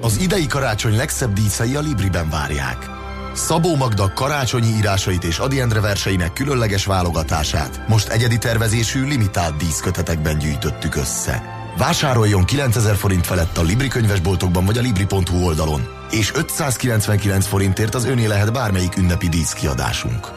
Az 0.01 0.17
idei 0.21 0.47
karácsony 0.47 0.95
legszebb 0.95 1.33
díszei 1.33 1.75
a 1.75 1.79
Libriben 1.79 2.29
várják. 2.29 2.89
Szabó 3.33 3.75
Magda 3.75 4.11
karácsonyi 4.13 4.67
írásait 4.77 5.23
és 5.23 5.37
Adi 5.37 5.59
Endre 5.59 5.79
verseinek 5.79 6.33
különleges 6.33 6.85
válogatását 6.85 7.81
most 7.87 8.07
egyedi 8.07 8.37
tervezésű 8.37 9.05
limitált 9.05 9.57
díszkötetekben 9.57 10.37
gyűjtöttük 10.37 10.95
össze. 10.95 11.43
Vásároljon 11.77 12.45
9000 12.45 12.95
forint 12.95 13.25
felett 13.25 13.57
a 13.57 13.63
Libri 13.63 13.87
könyvesboltokban 13.87 14.65
vagy 14.65 14.77
a 14.77 14.81
Libri.hu 14.81 15.45
oldalon, 15.45 15.98
és 16.11 16.31
599 16.35 17.47
forintért 17.47 17.95
az 17.95 18.05
öné 18.05 18.25
lehet 18.25 18.53
bármelyik 18.53 18.97
ünnepi 18.97 19.29
díszkiadásunk. 19.29 20.27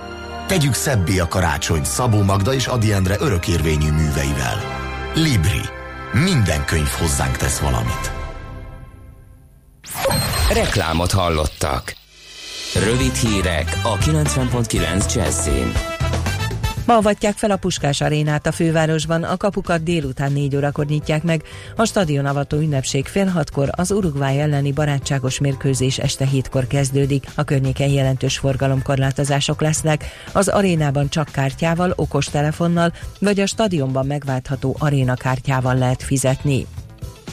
Tegyük 0.46 0.74
szebbé 0.74 1.18
a 1.18 1.28
karácsony 1.28 1.84
Szabó 1.84 2.22
Magda 2.22 2.54
és 2.54 2.66
Adi 2.66 2.92
Endre 2.92 3.16
örökérvényű 3.18 3.90
műveivel. 3.90 4.56
Libri. 5.14 5.60
Minden 6.12 6.64
könyv 6.64 6.88
hozzánk 6.88 7.36
tesz 7.36 7.58
valamit. 7.58 8.12
Reklámot 10.52 11.10
hallottak. 11.10 11.94
Rövid 12.74 13.14
hírek 13.14 13.80
a 13.82 13.98
90.9 13.98 15.14
Jazzin. 15.14 15.91
Ma 16.86 16.96
avatják 16.96 17.36
fel 17.36 17.50
a 17.50 17.56
Puskás 17.56 18.00
arénát 18.00 18.46
a 18.46 18.52
fővárosban, 18.52 19.22
a 19.22 19.36
kapukat 19.36 19.82
délután 19.82 20.32
4 20.32 20.56
órakor 20.56 20.86
nyitják 20.86 21.22
meg, 21.22 21.42
a 21.76 21.84
stadion 21.84 22.26
avató 22.26 22.56
ünnepség 22.56 23.06
fél 23.06 23.26
hatkor, 23.26 23.68
az 23.70 23.90
Uruguay 23.90 24.38
elleni 24.38 24.72
barátságos 24.72 25.38
mérkőzés 25.38 25.98
este 25.98 26.26
hétkor 26.26 26.66
kezdődik, 26.66 27.26
a 27.34 27.44
környéken 27.44 27.88
jelentős 27.88 28.38
forgalomkorlátozások 28.38 29.60
lesznek, 29.60 30.04
az 30.32 30.48
arénában 30.48 31.08
csak 31.08 31.28
kártyával, 31.32 31.92
okostelefonnal 31.96 32.92
vagy 33.20 33.40
a 33.40 33.46
stadionban 33.46 34.06
megváltható 34.06 34.76
arénakártyával 34.78 35.74
lehet 35.74 36.02
fizetni. 36.02 36.66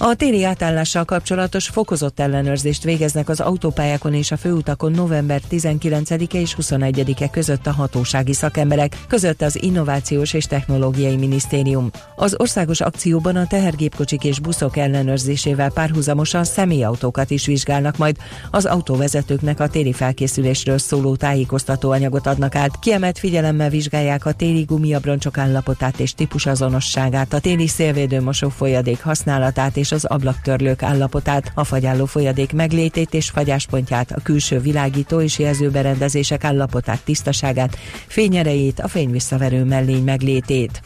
A 0.01 0.15
téli 0.15 0.43
átállással 0.43 1.05
kapcsolatos 1.05 1.67
fokozott 1.67 2.19
ellenőrzést 2.19 2.83
végeznek 2.83 3.29
az 3.29 3.39
autópályákon 3.39 4.13
és 4.13 4.31
a 4.31 4.37
főutakon 4.37 4.91
november 4.91 5.41
19-e 5.51 6.39
és 6.39 6.55
21-e 6.61 7.29
között 7.29 7.67
a 7.67 7.71
hatósági 7.71 8.33
szakemberek, 8.33 8.97
között 9.07 9.41
az 9.41 9.63
Innovációs 9.63 10.33
és 10.33 10.45
Technológiai 10.45 11.15
Minisztérium. 11.15 11.89
Az 12.15 12.35
országos 12.37 12.81
akcióban 12.81 13.35
a 13.35 13.47
tehergépkocsik 13.47 14.23
és 14.23 14.39
buszok 14.39 14.77
ellenőrzésével 14.77 15.71
párhuzamosan 15.71 16.43
személyautókat 16.43 17.29
is 17.29 17.45
vizsgálnak, 17.45 17.97
majd 17.97 18.17
az 18.51 18.65
autóvezetőknek 18.65 19.59
a 19.59 19.67
téli 19.67 19.93
felkészülésről 19.93 20.77
szóló 20.77 21.15
tájékoztató 21.15 21.91
anyagot 21.91 22.27
adnak 22.27 22.55
át. 22.55 22.79
Kiemelt 22.79 23.19
figyelemmel 23.19 23.69
vizsgálják 23.69 24.25
a 24.25 24.31
téli 24.31 24.61
gumiabroncsok 24.61 25.37
állapotát 25.37 25.99
és 25.99 26.13
típusazonosságát, 26.13 27.33
a 27.33 27.39
téli 27.39 27.67
szélvédő 27.67 28.21
mosófolyadék 28.21 29.01
használatát 29.01 29.77
és 29.77 29.88
és 29.89 29.95
az 29.95 30.05
ablaktörlők 30.05 30.83
állapotát, 30.83 31.51
a 31.55 31.63
fagyálló 31.63 32.05
folyadék 32.05 32.53
meglétét 32.53 33.13
és 33.13 33.29
fagyáspontját, 33.29 34.11
a 34.11 34.21
külső 34.23 34.59
világító 34.59 35.21
és 35.21 35.39
jelzőberendezések 35.39 36.43
állapotát, 36.43 37.03
tisztaságát, 37.03 37.77
fényerejét, 38.07 38.79
a 38.79 38.87
fényvisszaverő 38.87 39.63
mellény 39.63 40.03
meglétét. 40.03 40.81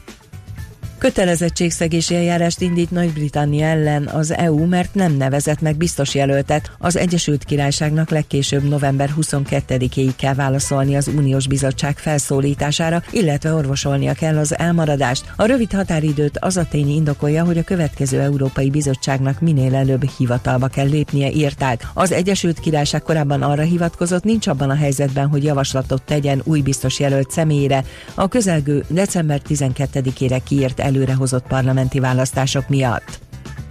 Kötelezettségszegési 1.04 2.16
eljárást 2.16 2.62
indít 2.62 2.92
Nagy-Britannia 2.92 3.66
ellen 3.66 4.08
az 4.08 4.32
EU, 4.32 4.66
mert 4.66 4.96
nem 4.96 5.18
nevezett 5.18 5.62
meg 5.62 5.78
biztos 5.78 6.16
jelöltet. 6.16 6.72
Az 6.78 6.98
Egyesült 6.98 7.44
Királyságnak 7.44 8.10
legkésőbb 8.10 8.64
november 8.70 9.10
22-éig 9.20 10.12
kell 10.18 10.34
válaszolni 10.34 10.96
az 10.96 11.08
Uniós 11.08 11.48
Bizottság 11.48 11.98
felszólítására, 11.98 13.04
illetve 13.12 13.54
orvosolnia 13.54 14.14
kell 14.14 14.38
az 14.38 14.58
elmaradást. 14.58 15.26
A 15.36 15.46
rövid 15.46 15.72
határidőt 15.72 16.38
az 16.40 16.58
a 16.58 16.68
tény 16.70 16.90
indokolja, 16.90 17.44
hogy 17.44 17.58
a 17.58 17.64
következő 17.64 18.20
Európai 18.20 18.70
Bizottságnak 18.70 19.40
minél 19.40 19.76
előbb 19.76 20.04
hivatalba 20.18 20.68
kell 20.68 20.88
lépnie, 20.88 21.32
írták. 21.32 21.88
Az 21.94 22.12
Egyesült 22.12 22.60
Királyság 22.60 23.02
korábban 23.02 23.42
arra 23.42 23.64
hivatkozott, 23.64 24.24
nincs 24.24 24.48
abban 24.48 24.70
a 24.70 24.76
helyzetben, 24.76 25.28
hogy 25.28 25.44
javaslatot 25.44 26.04
tegyen 26.04 26.42
új 26.44 26.62
biztos 26.62 27.00
jelölt 27.00 27.32
személyére. 27.32 27.84
A 28.14 28.28
közelgő 28.28 28.84
december 28.88 29.42
12-ére 29.50 30.40
kiírt 30.44 30.80
el 30.80 30.92
előrehozott 30.94 31.48
parlamenti 31.48 32.00
választások 32.00 32.70
miatt. 32.70 33.20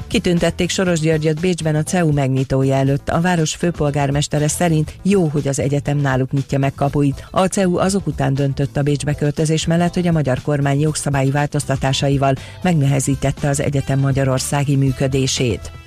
Kitüntették 0.06 0.70
Soros 0.70 1.00
Györgyöt 1.00 1.40
Bécsben 1.40 1.74
a 1.74 1.82
CEU 1.82 2.12
megnyitója 2.12 2.74
előtt. 2.74 3.08
A 3.08 3.20
város 3.20 3.54
főpolgármestere 3.54 4.48
szerint 4.48 4.94
jó, 5.02 5.26
hogy 5.26 5.48
az 5.48 5.58
egyetem 5.58 5.98
náluk 5.98 6.30
nyitja 6.32 6.58
meg 6.58 6.74
kapuit. 6.74 7.26
A 7.30 7.46
CEU 7.46 7.76
azok 7.76 8.06
után 8.06 8.34
döntött 8.34 8.76
a 8.76 8.82
Bécsbe 8.82 9.14
költözés 9.14 9.66
mellett, 9.66 9.94
hogy 9.94 10.06
a 10.06 10.12
magyar 10.12 10.42
kormány 10.42 10.80
jogszabályi 10.80 11.30
változtatásaival 11.30 12.34
megnehezítette 12.62 13.48
az 13.48 13.60
egyetem 13.60 13.98
magyarországi 13.98 14.76
működését. 14.76 15.81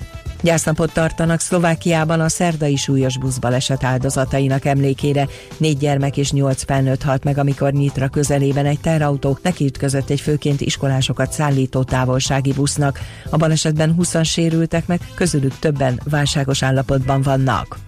Gyásznapot 0.46 0.92
tartanak 0.92 1.40
Szlovákiában 1.40 2.20
a 2.20 2.28
szerdai 2.28 2.76
súlyos 2.76 3.18
buszbaleset 3.18 3.84
áldozatainak 3.84 4.64
emlékére. 4.64 5.28
Négy 5.56 5.78
gyermek 5.78 6.16
és 6.16 6.32
nyolc 6.32 6.64
felnőtt 6.64 7.02
halt 7.02 7.24
meg, 7.24 7.38
amikor 7.38 7.72
Nyitra 7.72 8.08
közelében 8.08 8.66
egy 8.66 8.80
terautó 8.80 9.38
nekiütközött 9.42 10.10
egy 10.10 10.20
főként 10.20 10.60
iskolásokat 10.60 11.32
szállító 11.32 11.82
távolsági 11.82 12.52
busznak. 12.52 12.98
A 13.30 13.36
balesetben 13.36 13.94
20 13.94 14.24
sérültek 14.24 14.86
meg, 14.86 15.00
közülük 15.14 15.58
többen 15.58 16.00
válságos 16.04 16.62
állapotban 16.62 17.22
vannak. 17.22 17.78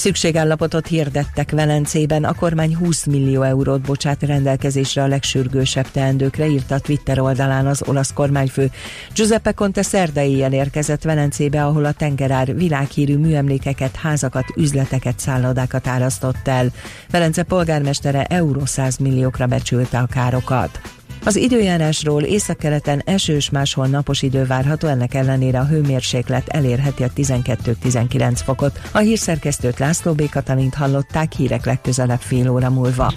Szükségállapotot 0.00 0.86
hirdettek 0.86 1.50
Velencében, 1.50 2.24
a 2.24 2.34
kormány 2.34 2.76
20 2.76 3.04
millió 3.04 3.42
eurót 3.42 3.80
bocsát 3.80 4.22
rendelkezésre 4.22 5.02
a 5.02 5.06
legsürgősebb 5.06 5.90
teendőkre, 5.90 6.46
írta 6.46 6.74
a 6.74 6.78
Twitter 6.78 7.18
oldalán 7.18 7.66
az 7.66 7.82
olasz 7.86 8.12
kormányfő. 8.12 8.70
Giuseppe 9.14 9.52
Conte 9.52 9.82
szerdai 9.82 10.36
érkezett 10.36 11.02
Velencébe, 11.02 11.64
ahol 11.64 11.84
a 11.84 11.92
tengerár 11.92 12.54
világhírű 12.54 13.16
műemlékeket, 13.16 13.96
házakat, 13.96 14.44
üzleteket, 14.56 15.18
szállodákat 15.18 15.86
árasztott 15.86 16.48
el. 16.48 16.70
Velence 17.10 17.42
polgármestere 17.42 18.24
euró 18.24 18.64
100 18.64 18.96
milliókra 18.96 19.46
becsülte 19.46 19.98
a 19.98 20.06
károkat. 20.06 20.99
Az 21.24 21.36
időjárásról 21.36 22.22
északkeleten 22.22 23.02
esős, 23.04 23.50
máshol 23.50 23.86
napos 23.86 24.22
idő 24.22 24.44
várható, 24.44 24.88
ennek 24.88 25.14
ellenére 25.14 25.58
a 25.58 25.66
hőmérséklet 25.66 26.48
elérheti 26.48 27.02
a 27.02 27.10
12-19 27.16 28.40
fokot. 28.44 28.80
A 28.92 28.98
hírszerkesztőt 28.98 29.78
László 29.78 30.12
B. 30.12 30.28
Katalint 30.28 30.74
hallották 30.74 31.32
hírek 31.32 31.64
legközelebb 31.64 32.20
fél 32.20 32.50
óra 32.50 32.70
múlva. 32.70 33.12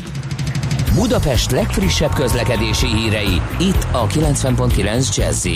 Budapest 0.95 1.51
legfrissebb 1.51 2.13
közlekedési 2.13 2.87
hírei, 2.87 3.41
itt 3.59 3.87
a 3.91 4.07
90.9 4.07 5.15
jazz 5.15 5.47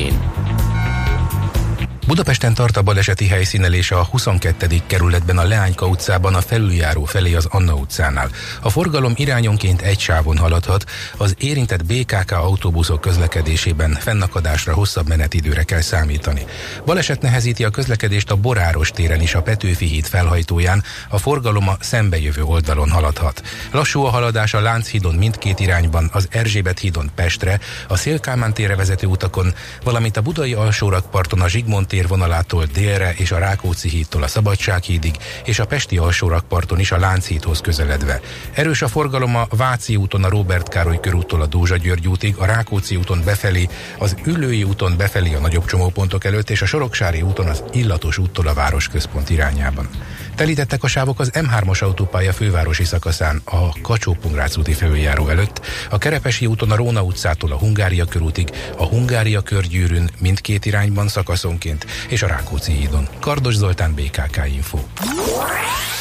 Budapesten 2.08 2.54
tart 2.54 2.78
a 2.78 2.82
baleseti 2.82 3.28
helyszínelése 3.28 3.96
a 3.96 4.06
22. 4.06 4.68
kerületben 4.86 5.38
a 5.38 5.44
Leányka 5.44 5.88
utcában 5.88 6.36
a 6.36 6.42
felüljáró 6.42 7.04
felé 7.04 7.34
az 7.34 7.46
Anna 7.46 7.74
utcánál. 7.74 8.30
A 8.62 8.70
forgalom 8.70 9.14
irányonként 9.16 9.82
egy 9.82 10.00
sávon 10.00 10.38
haladhat, 10.38 10.86
az 11.18 11.36
érintett 11.38 11.86
BKK 11.86 12.32
autóbuszok 12.32 13.02
közlekedésében 13.02 13.94
fennakadásra 14.00 14.74
hosszabb 14.74 15.08
menetidőre 15.08 15.64
kell 15.64 15.82
számítani. 15.82 16.46
Baleset 16.86 17.22
nehezíti 17.22 17.64
a 17.64 17.70
közlekedést 17.70 18.32
a 18.32 18.36
Boráros 18.36 18.92
téren 18.92 19.22
is 19.22 19.36
a 19.36 19.42
Petőfi 19.42 19.86
híd 19.86 20.06
felhajtóján, 20.06 20.84
a 21.10 21.18
forgalom 21.18 21.70
a 21.70 21.78
szembejövő 21.80 22.44
oldalon 22.44 22.90
haladhat. 22.90 23.42
Lassú 23.72 24.04
a 24.04 24.10
haladás 24.10 24.54
a 24.54 24.62
Lánchídon 24.62 25.16
mindkét 25.16 25.60
irányban, 25.60 26.10
az 26.14 26.28
Erzsébet 26.32 26.80
hídon 26.80 27.10
Pestre, 27.16 27.60
a 27.88 27.98
Szélkámán 27.98 28.54
térre 28.54 28.76
vezető 28.76 29.08
utakon, 29.08 29.54
valamint 29.84 30.18
a 30.18 30.22
Budai 30.22 30.54
alsórakparton 30.54 31.42
a 31.42 31.48
Zsigmond 31.48 31.96
tér 31.98 32.08
vonalától 32.08 32.66
délre 32.74 33.14
és 33.16 33.32
a 33.32 33.38
Rákóczi 33.38 33.90
hídtól 33.90 34.24
a 34.24 34.28
Szabadsághídig 34.28 35.16
és 35.46 35.60
a 35.60 35.66
Pesti 35.66 35.98
alsórakparton 35.98 36.80
is 36.80 36.92
a 36.92 36.98
Lánchídhoz 36.98 37.62
közeledve. 37.62 38.20
Erős 38.54 38.82
a 38.82 38.88
forgalom 38.88 39.36
a 39.36 39.48
Váci 39.50 39.96
úton 39.96 40.24
a 40.24 40.30
Robert 40.30 40.70
Károly 40.70 41.00
körúttól 41.00 41.42
a 41.42 41.46
Dózsa 41.46 41.78
György 41.78 42.08
útig, 42.08 42.36
a 42.38 42.46
Rákóczi 42.46 42.96
úton 42.96 43.22
befelé, 43.26 43.68
az 43.98 44.16
Üllői 44.26 44.64
úton 44.64 44.98
befelé 44.98 45.34
a 45.34 45.40
nagyobb 45.40 45.66
csomópontok 45.66 46.26
előtt 46.26 46.50
és 46.50 46.62
a 46.62 46.66
Soroksári 46.66 47.22
úton 47.22 47.48
az 47.48 47.64
Illatos 47.72 48.18
úttól 48.18 48.48
a 48.48 48.54
városközpont 48.54 49.30
irányában. 49.30 49.90
Telítettek 50.38 50.84
a 50.84 50.88
sávok 50.88 51.20
az 51.20 51.32
M3-as 51.34 51.84
autópálya 51.84 52.34
fővárosi 52.34 52.84
szakaszán 52.84 53.42
a 53.46 53.82
kacsó 53.82 54.18
úti 54.58 54.74
felüljáró 54.74 55.28
előtt, 55.28 55.66
a 55.90 55.98
Kerepesi 55.98 56.46
úton 56.46 56.72
a 56.72 56.76
Róna 56.76 57.04
utcától 57.04 57.52
a 57.52 57.58
Hungária 57.58 58.06
körútig, 58.06 58.50
a 58.78 58.86
Hungária 58.86 59.42
körgyűrűn 59.42 60.10
mindkét 60.20 60.66
irányban 60.66 61.08
szakaszonként 61.08 61.86
és 62.10 62.24
a 62.24 62.28
Rákóczi 62.28 62.72
hídon. 62.72 63.08
Kardos 63.20 63.56
Zoltán, 63.56 63.94
BKK 63.94 64.42
Info. 64.56 64.80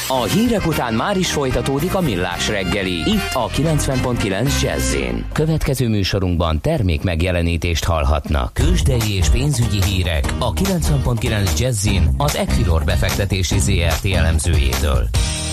A 0.09 0.23
hírek 0.23 0.67
után 0.67 0.95
már 0.95 1.17
is 1.17 1.33
folytatódik 1.33 1.95
a 1.95 2.01
millás 2.01 2.49
reggeli, 2.49 2.93
itt 2.93 3.31
a 3.33 3.49
90.9 3.49 4.63
jazz 4.63 4.95
Következő 5.33 5.89
műsorunkban 5.89 6.61
termék 6.61 7.03
megjelenítést 7.03 7.85
hallhatnak. 7.85 8.55
Kősdei 8.55 9.17
és 9.17 9.29
pénzügyi 9.29 9.83
hírek 9.85 10.25
a 10.39 10.53
90.9 10.53 11.59
jazz 11.59 11.89
az 12.17 12.37
Equilor 12.37 12.85
befektetési 12.85 13.59
ZRT 13.59 14.05
elemzőjétől. 14.27 15.09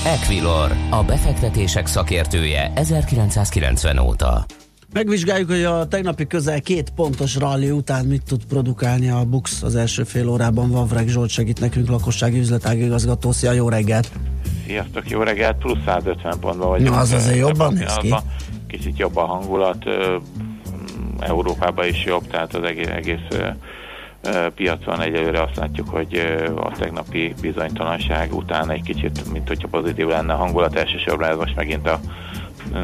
Equilor, 0.06 0.72
a 0.90 1.04
befektetések 1.04 1.88
szakértője 1.88 2.72
1990 2.76 3.98
óta. 3.98 4.46
Megvizsgáljuk, 4.94 5.50
hogy 5.50 5.64
a 5.64 5.88
tegnapi 5.88 6.28
közel 6.28 6.62
két 6.62 6.90
pontos 6.90 7.36
rally 7.36 7.72
után 7.72 8.06
mit 8.06 8.24
tud 8.28 8.46
produkálni 8.46 9.10
a 9.10 9.24
Bux 9.26 9.64
az 9.64 9.76
első 9.76 10.04
fél 10.04 10.30
órában. 10.30 10.72
Vavreg 10.72 11.08
Zsolt 11.08 11.30
segít 11.30 11.60
nekünk, 11.60 11.90
lakossági 11.90 12.40
üzletági 12.40 12.84
igazgató. 12.84 13.32
Szia, 13.32 13.52
jó 13.52 13.70
reggelt! 13.70 14.12
Sziasztok, 14.66 15.10
jó 15.10 15.22
reggelt! 15.22 15.58
Plusz 15.58 15.78
150 15.86 16.40
pontban 16.40 16.70
vagyunk. 16.70 16.90
Ja, 16.90 17.00
az 17.00 17.12
azért 17.12 17.38
jobban 17.38 17.74
néz 17.74 17.98
ki. 17.98 18.14
Kicsit 18.68 18.98
jobb 18.98 19.16
a 19.16 19.26
hangulat, 19.26 19.84
Európában 21.20 21.88
is 21.88 22.04
jobb, 22.06 22.28
tehát 22.28 22.56
az 22.56 22.64
egész, 22.64 22.88
egész 22.88 23.28
piacon 24.56 25.02
egyelőre 25.02 25.42
azt 25.42 25.56
látjuk, 25.56 25.90
hogy 25.90 26.42
a 26.56 26.72
tegnapi 26.72 27.34
bizonytalanság 27.42 28.34
után 28.34 28.70
egy 28.70 28.84
kicsit, 28.84 29.32
mint 29.32 29.48
hogyha 29.48 29.68
pozitív 29.68 30.08
lenne 30.08 30.34
a 30.34 30.38
hangulat, 30.38 30.76
elsősorban 30.76 31.30
ez 31.30 31.38
most 31.38 31.56
megint 31.56 31.88
a 31.88 32.00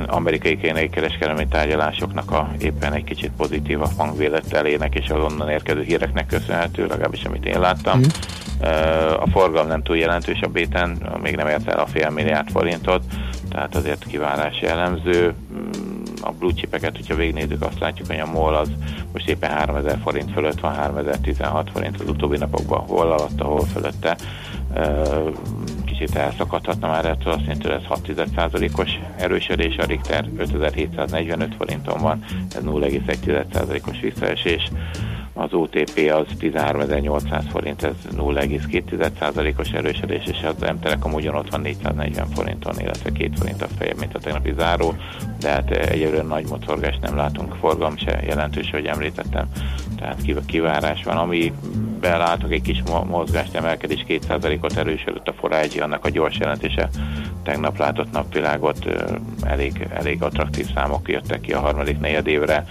amerikai 0.08 0.58
kínai 0.58 0.90
kereskedelmi 0.90 1.48
tárgyalásoknak 1.48 2.32
a 2.32 2.52
éppen 2.62 2.94
egy 2.94 3.04
kicsit 3.04 3.32
pozitív 3.38 3.82
a 3.82 3.90
hangvéletelének 3.98 4.96
és 4.96 5.10
az 5.10 5.24
onnan 5.24 5.50
érkező 5.50 5.82
híreknek 5.82 6.26
köszönhető, 6.26 6.86
legalábbis 6.86 7.24
amit 7.24 7.46
én 7.46 7.60
láttam. 7.60 8.00
Mm. 8.00 8.04
A 9.20 9.28
forgalom 9.32 9.68
nem 9.68 9.84
túl 9.84 9.98
jelentős 9.98 10.42
a 10.42 10.48
béten, 10.48 11.18
még 11.22 11.36
nem 11.36 11.48
ért 11.48 11.68
el 11.68 11.80
a 11.80 11.86
fél 11.86 12.10
milliárd 12.10 12.50
forintot, 12.50 13.04
tehát 13.50 13.76
azért 13.76 14.06
kiválás 14.08 14.62
jellemző. 14.62 15.34
A 16.22 16.32
blue 16.32 16.54
chipeket, 16.54 16.96
hogyha 16.96 17.16
végignézzük, 17.16 17.64
azt 17.64 17.80
látjuk, 17.80 18.08
hogy 18.08 18.20
a 18.20 18.26
MOL 18.26 18.56
az 18.56 18.72
most 19.14 19.30
éppen 19.30 19.50
3000 19.50 20.00
forint 20.04 20.32
fölött 20.32 20.60
van, 20.60 20.74
3016 20.74 21.70
forint 21.72 22.00
az 22.02 22.10
utóbbi 22.10 22.38
napokban, 22.38 22.80
hol 22.80 23.12
alatt, 23.12 23.42
hol 23.42 23.66
fölötte. 23.66 24.18
Kicsit 25.86 26.16
elszakadhatna 26.16 26.88
már 26.88 27.06
ettől, 27.06 27.40
jelenti, 27.40 27.68
hogy 27.68 27.82
ez 27.82 28.00
6%-os 28.00 29.00
erősödés, 29.18 29.78
a 29.78 29.86
Richter 29.86 30.26
5745 30.38 31.56
forinton 31.56 32.02
van, 32.02 32.24
ez 32.56 32.62
0,1%-os 32.64 34.00
visszaesés 34.00 34.72
az 35.40 35.54
OTP 35.54 36.12
az 36.14 36.26
13.800 36.40 37.44
forint, 37.52 37.84
ez 37.84 37.94
0,2%-os 38.18 39.72
erősödés, 39.72 40.26
és 40.26 40.44
az 40.44 40.70
M-Telekom 40.70 41.14
ugyanott 41.14 41.50
van 41.50 41.62
440 41.62 42.28
forinton, 42.28 42.80
illetve 42.80 43.12
2 43.12 43.32
forint 43.36 43.62
a 43.62 43.68
fejebb, 43.78 44.00
mint 44.00 44.16
a 44.16 44.20
tegnapi 44.20 44.54
záró, 44.58 44.96
de 45.40 45.50
hát 45.50 45.72
egyelőre 45.72 46.22
nagy 46.22 46.46
mocorgást 46.50 47.02
nem 47.02 47.16
látunk, 47.16 47.56
forgalom 47.56 47.98
se 47.98 48.22
jelentős, 48.26 48.70
hogy 48.70 48.86
említettem, 48.86 49.46
tehát 49.98 50.46
kivárás 50.46 51.04
van, 51.04 51.18
ami 51.18 51.54
belátok 52.00 52.52
egy 52.52 52.62
kis 52.62 52.84
mozgást, 53.08 53.56
emelkedés 53.56 54.06
2%-ot 54.08 54.78
erősödött 54.78 55.28
a 55.28 55.34
forágyi, 55.34 55.80
annak 55.80 56.06
a 56.06 56.10
gyors 56.10 56.38
jelentése 56.38 56.90
tegnap 57.44 57.78
látott 57.78 58.12
napvilágot, 58.12 58.86
elég, 59.44 59.88
elég 59.94 60.24
attraktív 60.24 60.74
számok 60.74 61.10
jöttek 61.10 61.42
ki 61.42 61.54
a 61.54 61.60
harmadik 61.60 62.00
negyedévre, 62.00 62.66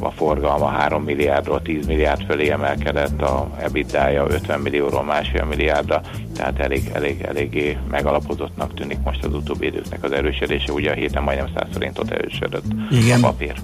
a 0.00 0.10
forgalma 0.10 0.66
3 0.66 1.04
milliárdról 1.52 1.62
10 1.62 1.86
milliárd 1.86 2.24
fölé 2.24 2.50
emelkedett, 2.50 3.22
a 3.22 3.50
EBITDA-ja 3.60 4.26
50 4.28 4.60
millióról 4.60 5.04
másfél 5.04 5.44
milliárdra, 5.44 6.00
tehát 6.36 6.58
elég, 6.58 6.90
elég, 6.92 7.22
eléggé 7.22 7.78
megalapozottnak 7.90 8.74
tűnik 8.74 8.98
most 9.04 9.24
az 9.24 9.34
utóbbi 9.34 9.66
időknek 9.66 10.02
az 10.02 10.12
erősödése, 10.12 10.72
ugye 10.72 10.90
a 10.90 10.94
héten 10.94 11.22
majdnem 11.22 11.48
100 11.54 11.66
forintot 11.72 12.10
erősödött 12.10 12.64
Igen. 12.90 13.22
a 13.22 13.26
papír 13.26 13.54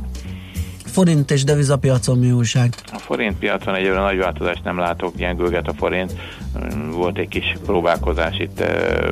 forint 0.85 1.31
és 1.31 1.45
devizapiacon 1.45 2.19
mi 2.19 2.31
újság? 2.31 2.75
A 2.93 2.99
forint 2.99 3.39
piacon 3.39 3.75
egyébként 3.75 4.03
nagy 4.03 4.19
változást 4.19 4.65
nem 4.65 4.79
látok, 4.79 5.17
gyengülget 5.17 5.69
a 5.69 5.73
forint. 5.73 6.13
Volt 6.91 7.19
egy 7.19 7.29
kis 7.29 7.57
próbálkozás 7.67 8.39
itt, 8.39 8.65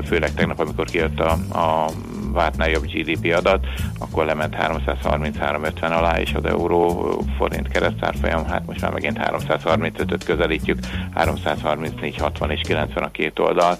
főleg 0.04 0.34
tegnap, 0.34 0.60
amikor 0.60 0.84
kijött 0.84 1.20
a, 1.20 1.30
a 1.58 1.90
vártnál 2.36 2.70
jobb 2.70 2.86
GDP 2.86 3.34
adat, 3.34 3.66
akkor 3.98 4.24
lement 4.24 4.56
333-50 4.60 5.72
alá, 5.80 6.20
és 6.20 6.32
az 6.34 6.44
euró 6.44 7.10
forint 7.36 7.68
keresztárfolyam, 7.68 8.44
hát 8.44 8.66
most 8.66 8.80
már 8.80 8.92
megint 8.92 9.18
335-öt 9.22 10.24
közelítjük, 10.24 10.78
334-60 11.14 12.50
és 12.50 12.60
90 12.62 13.04
a 13.04 13.10
két 13.10 13.38
oldal. 13.38 13.78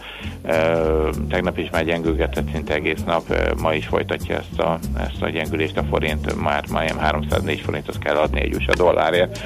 Tegnap 1.29 1.59
is 1.59 1.71
már 1.71 1.85
gyengülgetett 1.85 2.51
szinte 2.53 2.75
egész 2.75 3.05
nap, 3.07 3.23
ma 3.61 3.75
is 3.75 3.87
folytatja 3.87 4.37
ezt 4.37 4.61
a, 4.61 4.79
ezt 4.99 5.23
a 5.23 5.29
gyengülést 5.29 5.77
a 5.77 5.83
forint, 5.83 6.43
már 6.43 6.65
majdnem 6.71 6.99
304 6.99 7.61
forintot 7.61 7.99
kell 7.99 8.17
adni 8.17 8.41
egy 8.41 8.55
USA 8.55 8.73
dollárért, 8.75 9.41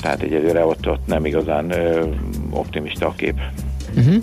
tehát 0.00 0.22
egyelőre 0.22 0.64
ott, 0.64 0.88
ott 0.88 1.06
nem 1.06 1.24
igazán 1.24 1.72
optimista 2.50 3.06
a 3.06 3.14
kép. 3.16 3.40
Uh-huh. 3.96 4.22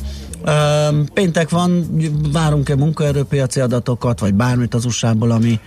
Péntek 1.14 1.50
van, 1.50 1.86
várunk-e 2.32 2.76
munkaerőpiaci 2.76 3.60
adatokat, 3.60 4.20
vagy 4.20 4.34
bármit 4.34 4.74
az 4.74 4.86
USA-ból, 4.86 5.32
ami 5.32 5.60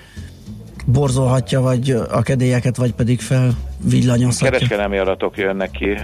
borzolhatja 0.87 1.61
vagy 1.61 1.91
a 2.11 2.23
kedélyeket, 2.23 2.77
vagy 2.77 2.93
pedig 2.93 3.21
felvillanyozhatja? 3.21 4.51
Kereskedelmi 4.51 4.99
adatok 4.99 5.37
jönnek 5.37 5.71
ki 5.71 5.97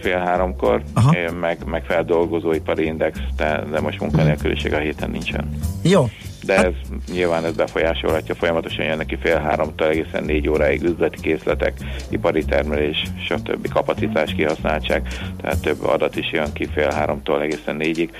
fél 0.00 0.18
háromkor, 0.18 0.82
Aha. 0.94 1.14
meg, 1.40 1.58
meg 1.66 1.84
feldolgozóipari 1.84 2.84
index, 2.84 3.18
de, 3.36 3.64
de 3.70 3.80
most 3.80 4.00
munkanélküliség 4.00 4.72
a 4.72 4.78
héten 4.78 5.10
nincsen. 5.10 5.48
Jó, 5.82 6.08
de 6.42 6.54
hát- 6.54 6.64
ez 6.64 6.72
nyilván 7.12 7.44
ez 7.44 7.54
befolyásolhatja, 7.54 8.34
folyamatosan 8.34 8.84
jönnek 8.84 9.06
ki 9.06 9.16
fél 9.20 9.38
háromtól 9.38 9.88
egészen 9.88 10.24
négy 10.24 10.48
óráig 10.48 10.82
üzleti 10.82 11.20
készletek, 11.20 11.72
ipari 12.08 12.44
termelés, 12.44 13.02
stb. 13.28 13.68
kapacitás 13.68 14.34
kihasználtság, 14.34 15.08
tehát 15.40 15.60
több 15.60 15.84
adat 15.84 16.16
is 16.16 16.32
jön 16.32 16.52
ki 16.52 16.66
fél 16.74 16.90
háromtól 16.90 17.42
egészen 17.42 17.76
négyig, 17.76 18.10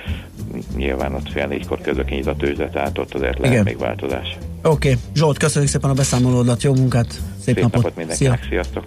nyilván 0.75 1.13
ott 1.13 1.31
fél 1.31 1.47
négykor 1.47 1.81
közökényít 1.81 2.27
a 2.27 2.35
tőzsde, 2.35 2.69
tehát 2.69 2.97
ott 2.97 3.13
azért 3.13 3.37
lehet 3.37 3.53
Igen. 3.53 3.63
még 3.63 3.77
változás. 3.77 4.37
Oké, 4.63 4.91
okay. 4.91 4.95
Zsolt, 5.15 5.37
köszönjük 5.37 5.71
szépen 5.71 5.89
a 5.89 5.93
beszámolódat, 5.93 6.63
jó 6.63 6.73
munkát, 6.73 7.11
szép, 7.11 7.21
szép 7.43 7.55
napot, 7.55 7.73
napot 7.73 7.95
mindenkinek, 7.95 8.39
Szia. 8.39 8.49
sziasztok! 8.49 8.83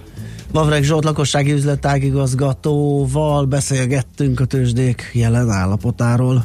Lavreg 0.52 0.82
Zsolt 0.82 1.04
lakossági 1.04 1.52
üzletágigazgatóval 1.52 3.44
beszélgettünk 3.44 4.40
a 4.40 4.44
tőzsdék 4.44 5.10
jelen 5.12 5.50
állapotáról. 5.50 6.44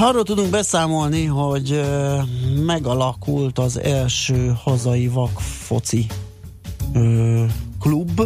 Arról 0.00 0.22
tudunk 0.22 0.50
beszámolni, 0.50 1.24
hogy 1.24 1.84
megalakult 2.66 3.58
az 3.58 3.80
első 3.80 4.54
hazai 4.62 5.08
vakfoci 5.08 6.06
klub, 7.80 8.20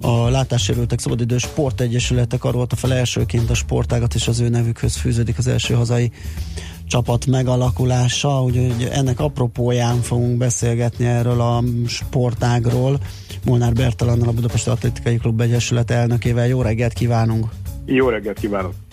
a 0.00 0.28
Látássérültek 0.28 0.98
Szabadidő 0.98 1.38
Sportegyesületek 1.38 2.38
karolta 2.38 2.76
fel 2.76 2.92
elsőként 2.92 3.50
a 3.50 3.54
sportágat, 3.54 4.14
és 4.14 4.28
az 4.28 4.40
ő 4.40 4.48
nevükhöz 4.48 4.96
fűződik 4.96 5.38
az 5.38 5.46
első 5.46 5.74
hazai 5.74 6.10
csapat 6.86 7.26
megalakulása, 7.26 8.42
úgyhogy 8.42 8.88
ennek 8.92 9.20
apropóján 9.20 10.00
fogunk 10.00 10.38
beszélgetni 10.38 11.06
erről 11.06 11.40
a 11.40 11.62
sportágról. 11.86 13.00
Molnár 13.44 13.72
Bertalannal, 13.72 14.28
a 14.28 14.32
Budapesti 14.32 14.70
Atlétikai 14.70 15.16
Klub 15.16 15.40
Egyesület 15.40 15.90
elnökével. 15.90 16.46
Jó 16.46 16.62
reggelt 16.62 16.92
kívánunk! 16.92 17.46
Jó 17.86 18.08
reggelt 18.08 18.38
kívánok! 18.38 18.83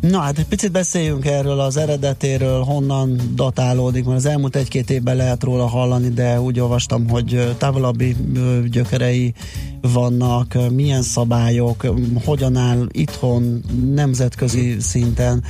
Na 0.00 0.20
hát 0.20 0.38
egy 0.38 0.46
picit 0.46 0.72
beszéljünk 0.72 1.26
erről 1.26 1.60
az 1.60 1.76
eredetéről, 1.76 2.62
honnan 2.62 3.20
datálódik, 3.34 4.04
mert 4.04 4.16
az 4.16 4.26
elmúlt 4.26 4.56
egy-két 4.56 4.90
évben 4.90 5.16
lehet 5.16 5.42
róla 5.42 5.66
hallani, 5.66 6.08
de 6.08 6.40
úgy 6.40 6.60
olvastam, 6.60 7.08
hogy 7.08 7.54
távolabbi 7.58 8.16
gyökerei 8.70 9.34
vannak, 9.80 10.56
milyen 10.70 11.02
szabályok, 11.02 11.86
hogyan 12.24 12.56
áll 12.56 12.86
itthon, 12.90 13.64
nemzetközi 13.94 14.76
szinten, 14.80 15.44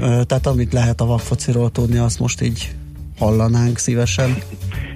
tehát 0.00 0.46
amit 0.46 0.72
lehet 0.72 1.00
a 1.00 1.06
vakfociról 1.06 1.70
tudni, 1.70 1.98
azt 1.98 2.18
most 2.18 2.42
így 2.42 2.74
hallanánk 3.18 3.78
szívesen. 3.78 4.36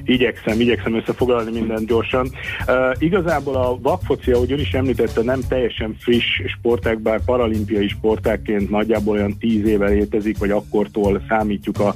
Igyekszem, 0.09 0.61
igyekszem 0.61 0.95
összefoglalni 0.95 1.51
mindent 1.51 1.87
gyorsan. 1.87 2.31
Uh, 2.67 2.75
igazából 2.99 3.55
a 3.55 3.79
vakfoci, 3.83 4.31
ahogy 4.31 4.53
ön 4.53 4.59
is 4.59 4.73
említette, 4.73 5.23
nem 5.23 5.41
teljesen 5.49 5.97
friss 5.99 6.43
sportág, 6.47 7.01
bár 7.01 7.21
paralimpiai 7.25 7.89
sportákként 7.89 8.71
nagyjából 8.71 9.17
olyan 9.17 9.39
tíz 9.39 9.67
éve 9.67 9.89
létezik, 9.89 10.39
vagy 10.39 10.51
akkortól 10.51 11.23
számítjuk 11.29 11.81
a 11.81 11.95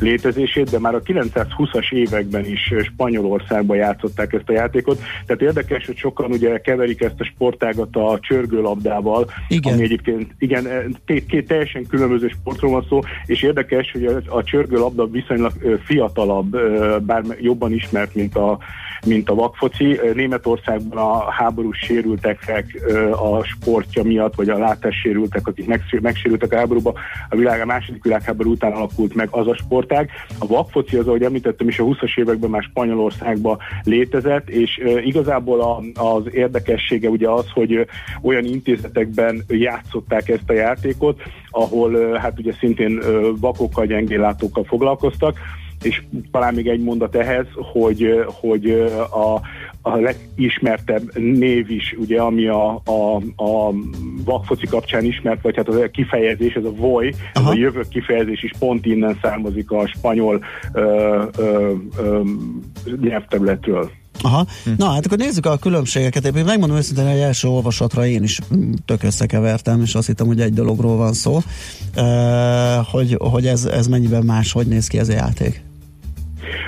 létezését, 0.00 0.70
de 0.70 0.78
már 0.78 0.94
a 0.94 1.02
920-as 1.02 1.92
években 1.92 2.44
is 2.44 2.74
Spanyolországban 2.82 3.76
játszották 3.76 4.32
ezt 4.32 4.48
a 4.48 4.52
játékot. 4.52 5.00
Tehát 5.26 5.42
érdekes, 5.42 5.86
hogy 5.86 5.96
sokan 5.96 6.30
ugye 6.30 6.60
keverik 6.60 7.00
ezt 7.00 7.20
a 7.20 7.24
sportágat 7.24 7.96
a 7.96 8.18
csörgőlabdával, 8.20 9.30
Igen. 9.48 9.72
ami 9.72 9.82
egyébként 9.82 10.34
igen, 10.38 10.96
két, 11.06 11.26
két 11.26 11.46
teljesen 11.46 11.86
különböző 11.86 12.28
sportról 12.28 12.70
van 12.70 12.86
szó, 12.88 13.00
és 13.26 13.42
érdekes, 13.42 13.90
hogy 13.92 14.04
a, 14.04 14.36
a 14.36 14.42
csörgőlabda 14.42 15.06
viszonylag 15.06 15.52
fiatalabb, 15.84 16.56
bár 17.02 17.22
jobban 17.40 17.72
ismert, 17.72 18.14
mint 18.14 18.36
a, 18.36 18.58
mint 19.06 19.30
a 19.30 19.34
vakfoci. 19.34 20.00
Németországban 20.14 20.98
a 20.98 21.30
háborús 21.30 21.78
sérülteknek 21.78 22.80
a 23.12 23.44
sportja 23.44 24.02
miatt, 24.02 24.34
vagy 24.34 24.48
a 24.48 24.58
látássérültek, 24.58 25.46
akik 25.46 25.66
megsé- 25.66 26.00
megsérültek 26.00 26.52
a 26.52 26.56
háborúba, 26.56 26.94
a 27.28 27.36
világ 27.36 27.60
a 27.60 27.64
második 27.64 28.02
világháború 28.02 28.50
után 28.50 28.72
alakult 28.72 29.14
meg 29.14 29.28
az 29.30 29.46
a 29.46 29.54
sportág. 29.54 30.10
A 30.38 30.46
vakfoci 30.46 30.96
az, 30.96 31.06
ahogy 31.06 31.22
említettem 31.22 31.68
is, 31.68 31.78
a 31.78 31.84
20-as 31.84 32.18
években 32.18 32.50
már 32.50 32.62
Spanyolországban 32.62 33.58
létezett, 33.82 34.48
és 34.48 34.80
igazából 35.04 35.84
az 35.94 36.22
érdekessége 36.30 37.08
ugye 37.08 37.28
az, 37.28 37.46
hogy 37.50 37.86
olyan 38.22 38.44
intézetekben 38.44 39.44
játszották 39.48 40.28
ezt 40.28 40.50
a 40.50 40.52
játékot, 40.52 41.22
ahol 41.50 42.16
hát 42.16 42.38
ugye 42.38 42.52
szintén 42.52 43.00
vakokkal, 43.40 43.86
gyengéllátókkal 43.86 44.64
foglalkoztak, 44.64 45.38
és 45.82 46.02
talán 46.30 46.54
még 46.54 46.68
egy 46.68 46.82
mondat 46.82 47.14
ehhez, 47.14 47.46
hogy, 47.72 48.24
hogy 48.40 48.70
a, 49.10 49.40
a 49.82 49.96
legismertebb 49.96 51.18
név 51.18 51.70
is, 51.70 51.94
ugye, 51.98 52.20
ami 52.20 52.46
a, 52.46 52.82
a, 52.84 53.16
a 53.36 53.72
vakfoci 54.24 54.66
kapcsán 54.66 55.04
ismert, 55.04 55.42
vagy 55.42 55.56
hát 55.56 55.68
az 55.68 55.76
a 55.76 55.90
kifejezés, 55.90 56.54
ez 56.54 56.64
a 56.64 56.72
voy, 56.72 57.14
ez 57.32 57.44
a 57.44 57.54
jövök 57.54 57.88
kifejezés 57.88 58.42
is 58.42 58.52
pont 58.58 58.86
innen 58.86 59.18
származik 59.22 59.70
a 59.70 59.86
spanyol 59.86 60.44
ö, 60.72 61.22
ö, 61.36 61.72
ö, 61.98 62.22
nyelvterületről. 63.00 63.90
Aha. 64.22 64.46
Na, 64.76 64.90
hát 64.90 65.06
akkor 65.06 65.18
nézzük 65.18 65.46
a 65.46 65.56
különbségeket. 65.56 66.36
Én 66.36 66.44
megmondom 66.44 66.76
őszintén, 66.76 67.10
hogy 67.10 67.18
első 67.18 67.48
olvasatra 67.48 68.06
én 68.06 68.22
is 68.22 68.40
mm, 68.54 68.72
tök 68.84 69.02
összekevertem, 69.02 69.82
és 69.82 69.94
azt 69.94 70.06
hittem, 70.06 70.26
hogy 70.26 70.40
egy 70.40 70.52
dologról 70.52 70.96
van 70.96 71.12
szó. 71.12 71.40
Hogy 72.90 73.16
hogy 73.18 73.46
ez, 73.46 73.64
ez 73.64 73.86
mennyiben 73.86 74.24
más, 74.24 74.52
hogy 74.52 74.66
néz 74.66 74.86
ki 74.86 74.98
ez 74.98 75.08
a 75.08 75.12
játék? 75.12 75.67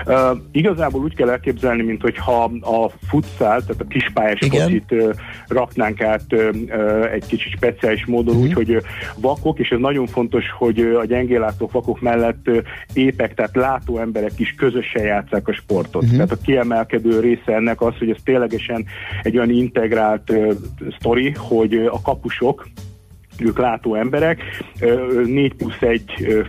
Uh, 0.06 0.38
igazából 0.52 1.02
úgy 1.02 1.14
kell 1.14 1.30
elképzelni, 1.30 1.82
mint 1.82 2.00
hogyha 2.02 2.44
a 2.60 2.90
futsal, 3.08 3.60
tehát 3.60 3.80
a 3.80 3.86
kispályás 3.88 4.38
focit 4.50 4.90
uh, 4.90 5.10
raknánk 5.48 6.02
át 6.02 6.22
uh, 6.30 7.12
egy 7.12 7.26
kicsit 7.26 7.52
speciális 7.52 8.06
módon, 8.06 8.34
Mhm. 8.34 8.42
úgy, 8.44 8.52
hogy 8.52 8.70
uh, 8.70 8.82
vakok, 9.16 9.58
és 9.58 9.68
ez 9.70 9.78
nagyon 9.78 10.06
fontos, 10.06 10.44
hogy 10.58 10.80
a 10.80 11.04
gyengéllátók 11.04 11.72
vakok 11.72 12.00
mellett 12.00 12.48
uh, 12.48 12.56
épek, 12.92 13.34
tehát 13.34 13.56
látó 13.56 13.98
emberek 13.98 14.32
is 14.36 14.54
közösen 14.56 15.04
játszák 15.04 15.48
a 15.48 15.52
sportot. 15.52 16.02
Mhm. 16.02 16.14
Tehát 16.14 16.32
a 16.32 16.38
kiemelkedő 16.44 17.20
része 17.20 17.52
ennek 17.54 17.80
az, 17.80 17.94
hogy 17.98 18.10
ez 18.10 18.22
ténylegesen 18.24 18.84
egy 19.22 19.36
olyan 19.36 19.50
integrált 19.50 20.30
uh, 20.30 20.52
sztori, 20.98 21.34
hogy 21.36 21.74
a 21.74 22.00
kapusok, 22.02 22.66
ők 23.40 23.58
látó 23.58 23.94
emberek, 23.94 24.42
ö, 24.80 25.22
4 25.24 25.54
plusz 25.54 25.80
1 25.80 26.02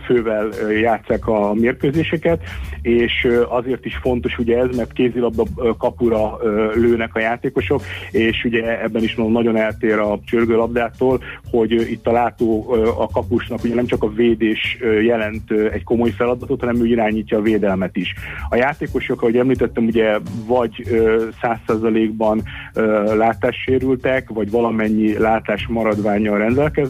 fővel 0.06 0.48
játszák 0.80 1.26
a 1.26 1.54
mérkőzéseket, 1.54 2.42
és 2.82 3.28
azért 3.48 3.84
is 3.84 3.96
fontos 3.96 4.38
ugye 4.38 4.58
ez, 4.58 4.76
mert 4.76 4.92
kézilabda 4.92 5.44
kapura 5.78 6.38
lőnek 6.74 7.14
a 7.14 7.20
játékosok, 7.20 7.82
és 8.10 8.44
ugye 8.44 8.82
ebben 8.82 9.02
is 9.02 9.14
nagyon 9.14 9.56
eltér 9.56 9.98
a 9.98 10.18
csörgőlabdától, 10.24 11.20
hogy 11.50 11.72
itt 11.72 12.06
a 12.06 12.12
látó 12.12 12.72
a 12.98 13.08
kapusnak 13.08 13.64
ugye 13.64 13.74
nem 13.74 13.86
csak 13.86 14.02
a 14.02 14.12
védés 14.12 14.78
jelent 15.02 15.50
egy 15.50 15.84
komoly 15.84 16.10
feladatot, 16.10 16.60
hanem 16.60 16.80
ő 16.80 16.86
irányítja 16.86 17.38
a 17.38 17.42
védelmet 17.42 17.96
is. 17.96 18.14
A 18.48 18.56
játékosok, 18.56 19.22
ahogy 19.22 19.36
említettem, 19.36 19.84
ugye 19.84 20.18
vagy 20.46 20.86
ö, 20.90 21.26
100%-ban 21.42 22.42
ö, 22.74 23.16
látássérültek, 23.16 24.28
vagy 24.28 24.50
valamennyi 24.50 25.18
látás 25.18 25.66
maradványjal 25.68 26.38
rendelkeznek, 26.38 26.81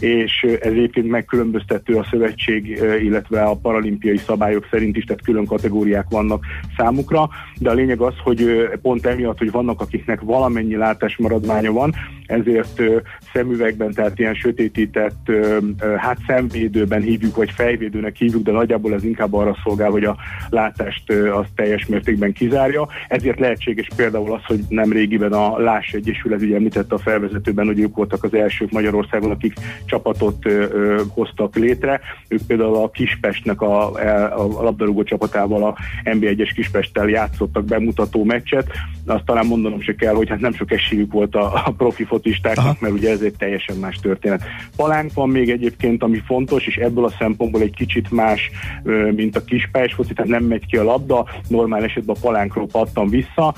és 0.00 0.44
ö, 0.46 0.52
ez 0.60 0.72
egyébként 0.72 1.08
megkülönböztető 1.08 1.96
a 1.96 2.06
szövetség, 2.10 2.66
illetve 3.02 3.42
a 3.42 3.54
paralimpiai 3.54 4.16
szabályok 4.16 4.66
szerint 4.70 4.96
is, 4.96 5.04
tehát 5.04 5.22
külön 5.22 5.46
kategóriák 5.46 6.06
vannak 6.10 6.44
számukra, 6.76 7.28
de 7.58 7.70
a 7.70 7.74
lényeg 7.74 8.00
az, 8.00 8.14
hogy 8.22 8.68
pont 8.82 9.06
emiatt, 9.06 9.38
hogy 9.38 9.50
vannak, 9.50 9.80
akiknek 9.80 10.20
valamennyi 10.20 10.76
látás 10.76 11.16
maradványa 11.16 11.72
van, 11.72 11.94
ezért 12.26 12.82
szemüvegben, 13.32 13.92
tehát 13.92 14.18
ilyen 14.18 14.34
sötétített, 14.34 15.30
hát 15.96 16.18
szemvédőben 16.26 17.02
hívjuk, 17.02 17.36
vagy 17.36 17.50
fejvédőnek 17.50 18.16
hívjuk, 18.16 18.42
de 18.42 18.52
nagyjából 18.52 18.94
ez 18.94 19.04
inkább 19.04 19.34
arra 19.34 19.56
szolgál, 19.62 19.90
hogy 19.90 20.04
a 20.04 20.16
látást 20.48 21.10
az 21.10 21.46
teljes 21.54 21.86
mértékben 21.86 22.32
kizárja. 22.32 22.88
Ezért 23.08 23.38
lehetséges 23.40 23.88
például 23.96 24.32
az, 24.32 24.44
hogy 24.44 24.60
nem 24.68 24.92
régiben 24.92 25.32
a 25.32 25.58
Láss 25.58 25.92
Egyesület, 25.92 26.42
ugye 26.42 26.54
említette 26.54 26.94
a 26.94 26.98
felvezetőben, 26.98 27.66
hogy 27.66 27.80
ők 27.80 27.96
voltak 27.96 28.24
az 28.24 28.34
elsők 28.34 28.70
Magyarországon, 28.70 29.21
akik 29.30 29.54
csapatot 29.84 30.36
hoztak 31.08 31.56
létre. 31.56 32.00
Ők 32.28 32.40
például 32.46 32.76
a 32.76 32.90
Kispestnek 32.90 33.60
a, 33.60 33.92
a, 33.94 34.58
a 34.58 34.62
labdarúgó 34.62 35.02
csapatával, 35.02 35.64
a 35.64 35.76
NB1-es 36.04 36.50
Kispesttel 36.54 37.08
játszottak 37.08 37.64
bemutató 37.64 38.24
meccset. 38.24 38.70
Azt 39.06 39.24
talán 39.24 39.46
mondanom 39.46 39.80
se 39.80 39.94
kell, 39.94 40.14
hogy 40.14 40.28
hát 40.28 40.40
nem 40.40 40.54
sok 40.54 40.72
esélyük 40.72 41.12
volt 41.12 41.34
a, 41.34 41.62
a 41.64 41.70
profi 41.76 42.04
fotistáknak, 42.04 42.80
mert 42.80 42.94
ugye 42.94 43.10
ez 43.10 43.20
egy 43.20 43.34
teljesen 43.38 43.76
más 43.76 43.96
történet. 43.96 44.44
Palánk 44.76 45.12
van 45.14 45.28
még 45.28 45.50
egyébként, 45.50 46.02
ami 46.02 46.22
fontos, 46.26 46.66
és 46.66 46.76
ebből 46.76 47.04
a 47.04 47.14
szempontból 47.18 47.60
egy 47.60 47.74
kicsit 47.74 48.10
más, 48.10 48.50
mint 49.14 49.36
a 49.36 49.44
kispályás 49.44 49.94
foci, 49.94 50.12
tehát 50.12 50.30
nem 50.30 50.44
megy 50.44 50.66
ki 50.66 50.76
a 50.76 50.82
labda, 50.82 51.26
normál 51.48 51.84
esetben 51.84 52.16
a 52.16 52.20
palánkról 52.20 52.66
pattan 52.66 53.08
vissza. 53.08 53.54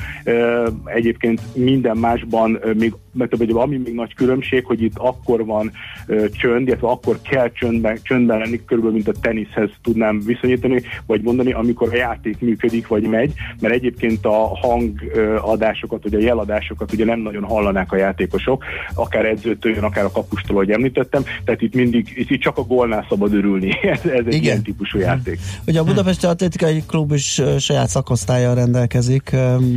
Egyébként 0.85 1.41
minden 1.55 1.97
másban 1.97 2.59
még 2.77 2.95
mert 3.15 3.37
vagy 3.37 3.51
ami 3.51 3.77
még 3.77 3.95
nagy 3.95 4.15
különbség, 4.15 4.65
hogy 4.65 4.83
itt 4.83 4.97
akkor 4.97 5.45
van 5.45 5.73
ö, 6.07 6.29
csönd, 6.31 6.67
illetve 6.67 6.89
akkor 6.89 7.19
kell 7.23 7.53
csöndben, 7.53 7.99
csöndben 8.03 8.39
lenni, 8.39 8.65
körülbelül 8.65 8.97
mint 8.97 9.09
a 9.09 9.21
teniszhez 9.21 9.71
tudnám 9.83 10.21
viszonyítani, 10.27 10.83
vagy 11.07 11.23
mondani, 11.23 11.53
amikor 11.53 11.89
a 11.93 11.97
játék 11.97 12.41
működik, 12.41 12.89
vagy 12.89 13.03
megy, 13.03 13.33
mert 13.61 13.75
egyébként 13.75 14.27
a 14.27 14.59
hangadásokat, 14.63 16.03
vagy 16.03 16.15
a 16.15 16.19
jeladásokat 16.19 16.93
ugye 16.93 17.05
nem 17.05 17.21
nagyon 17.21 17.45
hallanák 17.45 17.93
a 17.93 17.97
játékosok, 17.97 18.65
akár 18.95 19.25
edzőtől, 19.25 19.85
akár 19.85 20.05
a 20.05 20.11
kapustól, 20.11 20.57
ahogy 20.57 20.71
említettem, 20.71 21.23
tehát 21.45 21.63
itt 21.63 21.75
mindig, 21.75 22.13
itt, 22.15 22.41
csak 22.41 22.59
a 22.59 22.63
gólnál 22.63 23.07
szabad 23.09 23.35
örülni. 23.35 23.73
Ez, 23.95 24.01
ez 24.05 24.27
egy 24.27 24.27
Igen. 24.27 24.43
ilyen 24.43 24.63
típusú 24.63 24.99
játék. 24.99 25.39
Ugye 25.67 25.81
a 25.81 25.85
Budapesti 25.85 26.27
Atlétikai 26.27 26.83
Klub 26.87 27.13
is 27.13 27.43
saját 27.59 27.89
szakosztályjal 27.89 28.55
rendelkezik 28.55 29.37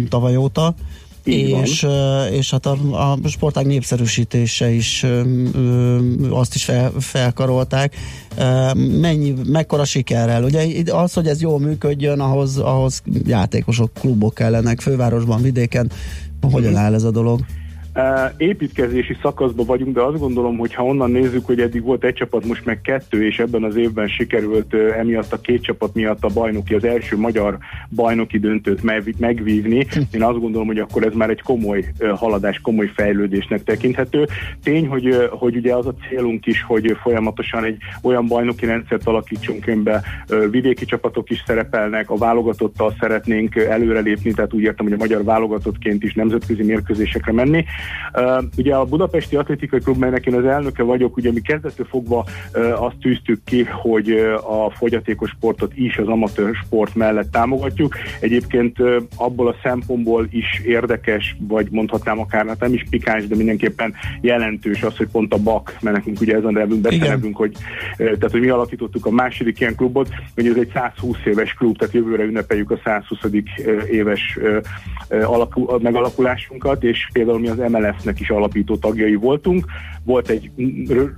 tavaly 0.09 0.35
óta, 0.35 0.75
és, 1.27 1.87
és 2.31 2.51
hát 2.51 2.65
a, 2.65 2.77
a 3.11 3.17
sportág 3.27 3.65
népszerűsítése 3.65 4.69
is 4.69 5.03
ö, 5.03 5.21
ö, 5.53 5.97
azt 6.29 6.55
is 6.55 6.63
fel, 6.63 6.91
felkarolták. 6.99 7.95
Ö, 8.37 8.73
Mennyi, 8.99 9.33
mekkora 9.45 9.85
sikerrel? 9.85 10.43
Ugye 10.43 10.83
az, 10.91 11.13
hogy 11.13 11.27
ez 11.27 11.41
jól 11.41 11.59
működjön, 11.59 12.19
ahhoz, 12.19 12.57
ahhoz 12.57 13.01
játékosok, 13.25 13.93
klubok 13.93 14.33
kellenek, 14.33 14.81
fővárosban, 14.81 15.41
vidéken. 15.41 15.91
Hogyan 16.51 16.75
áll 16.75 16.93
ez 16.93 17.03
a 17.03 17.11
dolog? 17.11 17.39
Építkezési 18.37 19.17
szakaszban 19.21 19.65
vagyunk, 19.65 19.95
de 19.95 20.01
azt 20.01 20.19
gondolom, 20.19 20.57
hogy 20.57 20.73
ha 20.73 20.83
onnan 20.83 21.11
nézzük, 21.11 21.45
hogy 21.45 21.59
eddig 21.59 21.83
volt 21.83 22.03
egy 22.03 22.13
csapat, 22.13 22.45
most 22.45 22.65
meg 22.65 22.81
kettő, 22.81 23.25
és 23.25 23.39
ebben 23.39 23.63
az 23.63 23.75
évben 23.75 24.07
sikerült 24.07 24.73
emiatt 24.73 25.33
a 25.33 25.41
két 25.41 25.61
csapat 25.61 25.93
miatt 25.93 26.23
a 26.23 26.29
bajnoki, 26.33 26.73
az 26.73 26.83
első 26.83 27.17
magyar 27.17 27.57
bajnoki 27.89 28.39
döntőt 28.39 28.83
meg, 28.83 29.15
megvívni, 29.17 29.85
én 30.11 30.23
azt 30.23 30.39
gondolom, 30.39 30.67
hogy 30.67 30.79
akkor 30.79 31.03
ez 31.03 31.13
már 31.13 31.29
egy 31.29 31.41
komoly 31.41 31.85
haladás, 32.15 32.59
komoly 32.59 32.91
fejlődésnek 32.95 33.63
tekinthető. 33.63 34.27
Tény, 34.63 34.87
hogy, 34.87 35.29
hogy 35.29 35.55
ugye 35.55 35.73
az 35.75 35.87
a 35.87 35.93
célunk 36.09 36.45
is, 36.45 36.61
hogy 36.61 36.97
folyamatosan 37.01 37.63
egy 37.63 37.77
olyan 38.01 38.27
bajnoki 38.27 38.65
rendszert 38.65 39.07
alakítsunk 39.07 39.67
önbe, 39.67 40.03
vidéki 40.51 40.85
csapatok 40.85 41.29
is 41.29 41.43
szerepelnek, 41.45 42.09
a 42.09 42.17
válogatottal 42.17 42.95
szeretnénk 42.99 43.55
előrelépni, 43.55 44.33
tehát 44.33 44.53
úgy 44.53 44.63
értem, 44.63 44.85
hogy 44.85 44.95
a 44.95 44.99
magyar 44.99 45.23
válogatottként 45.23 46.03
is 46.03 46.13
nemzetközi 46.13 46.63
mérkőzésekre 46.63 47.31
menni. 47.31 47.65
Uh, 48.13 48.43
ugye 48.57 48.75
a 48.75 48.85
Budapesti 48.85 49.35
Atlétikai 49.35 49.79
Klub, 49.79 49.97
melynek 49.97 50.25
én 50.25 50.33
az 50.33 50.45
elnöke 50.45 50.83
vagyok, 50.83 51.17
ugye 51.17 51.31
mi 51.31 51.41
kezdettől 51.41 51.85
fogva 51.89 52.25
uh, 52.53 52.83
azt 52.83 52.95
tűztük 53.01 53.43
ki, 53.43 53.63
hogy 53.63 54.11
uh, 54.11 54.65
a 54.65 54.69
fogyatékos 54.69 55.29
sportot 55.29 55.71
is 55.75 55.97
az 55.97 56.07
amatőr 56.07 56.55
sport 56.55 56.95
mellett 56.95 57.31
támogatjuk. 57.31 57.95
Egyébként 58.19 58.79
uh, 58.79 58.95
abból 59.15 59.47
a 59.47 59.55
szempontból 59.63 60.27
is 60.29 60.61
érdekes, 60.65 61.35
vagy 61.39 61.67
mondhatnám 61.71 62.19
akár, 62.19 62.47
hát 62.47 62.59
nem 62.59 62.73
is 62.73 62.85
pikáns, 62.89 63.27
de 63.27 63.35
mindenképpen 63.35 63.93
jelentős 64.21 64.83
az, 64.83 64.97
hogy 64.97 65.07
pont 65.07 65.33
a 65.33 65.37
BAK, 65.37 65.77
mert 65.81 65.95
nekünk 65.95 66.21
ugye 66.21 66.35
ez 66.35 66.43
a 66.43 66.51
nevünk, 66.51 66.81
becenevünk, 66.81 67.37
hogy, 67.37 67.55
uh, 67.91 67.97
tehát, 67.97 68.31
hogy 68.31 68.41
mi 68.41 68.49
alakítottuk 68.49 69.05
a 69.05 69.11
második 69.11 69.59
ilyen 69.59 69.75
klubot, 69.75 70.09
hogy 70.35 70.47
ez 70.47 70.55
egy 70.55 70.71
120 70.73 71.17
éves 71.25 71.53
klub, 71.53 71.77
tehát 71.77 71.93
jövőre 71.93 72.23
ünnepeljük 72.23 72.71
a 72.71 72.79
120. 72.83 73.19
éves 73.91 74.39
alakul, 75.09 75.79
megalakulásunkat, 75.81 76.83
és 76.83 77.09
például 77.13 77.39
mi 77.39 77.47
az 77.47 77.59
MLS-nek 77.79 78.19
is 78.19 78.29
alapító 78.29 78.77
tagjai 78.77 79.15
voltunk. 79.15 79.65
Volt 80.03 80.29
egy 80.29 80.51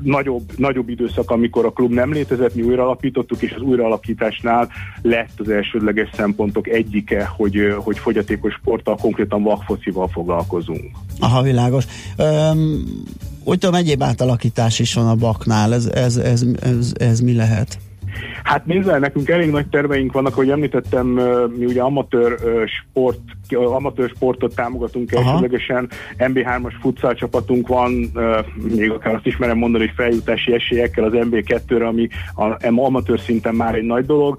nagyobb, 0.04 0.52
nagyobb 0.58 0.90
időszak, 0.90 1.32
amikor 1.32 1.66
a 1.66 1.72
klub 1.72 1.92
nem 1.92 2.12
létezett, 2.12 2.56
mi 2.56 2.62
újra 2.62 2.84
alapítottuk, 2.84 3.42
és 3.42 3.52
az 3.52 3.62
újraalapításnál 3.62 4.70
lett 5.02 5.32
az 5.38 5.50
elsődleges 5.50 6.10
szempontok 6.14 6.68
egyike, 6.68 7.26
hogy, 7.26 7.76
hogy 7.78 7.98
fogyatékos 7.98 8.54
sporttal, 8.54 8.96
konkrétan 8.96 9.44
vakfocival 9.44 10.08
foglalkozunk. 10.08 10.92
Aha, 11.20 11.42
világos. 11.42 11.86
Um, 12.18 12.84
úgy 13.44 13.58
tudom, 13.58 13.76
egyéb 13.76 14.04
átalakítás 14.04 14.80
is 14.80 14.94
van 14.94 15.08
a 15.08 15.16
baknál, 15.16 15.74
ez, 15.74 15.86
ez, 15.86 16.18
ez, 16.18 16.46
ez, 16.62 16.94
ez 16.98 17.20
mi 17.20 17.36
lehet? 17.36 17.80
Hát 18.44 18.66
nézzel, 18.66 19.00
nekünk 19.00 19.30
elég 19.30 19.50
nagy 19.50 19.68
terveink 19.68 20.12
vannak, 20.12 20.34
hogy 20.34 20.50
említettem, 20.50 21.08
mi 21.58 21.66
ugye 21.66 21.82
amatőr 21.82 22.40
sport, 22.66 23.20
amatőr 23.56 24.10
sportot 24.16 24.56
támogatunk 24.56 25.12
elsőlegesen, 25.12 25.90
MB3-as 26.18 26.74
futsal 26.82 27.14
csapatunk 27.14 27.68
van, 27.68 28.12
még 28.76 28.92
akár 28.92 29.16
azt 29.16 29.26
is 29.26 29.38
merem 29.38 29.58
mondani, 29.58 29.86
hogy 29.86 29.96
feljutási 29.96 30.54
esélyekkel 30.54 31.04
az 31.04 31.12
MB2-re, 31.16 31.88
ami 31.88 32.08
a 32.36 32.58
amatőr 32.62 33.20
szinten 33.20 33.56
már 33.56 33.76
egy 33.76 33.86
nagy 33.86 34.06
dolog. 34.06 34.38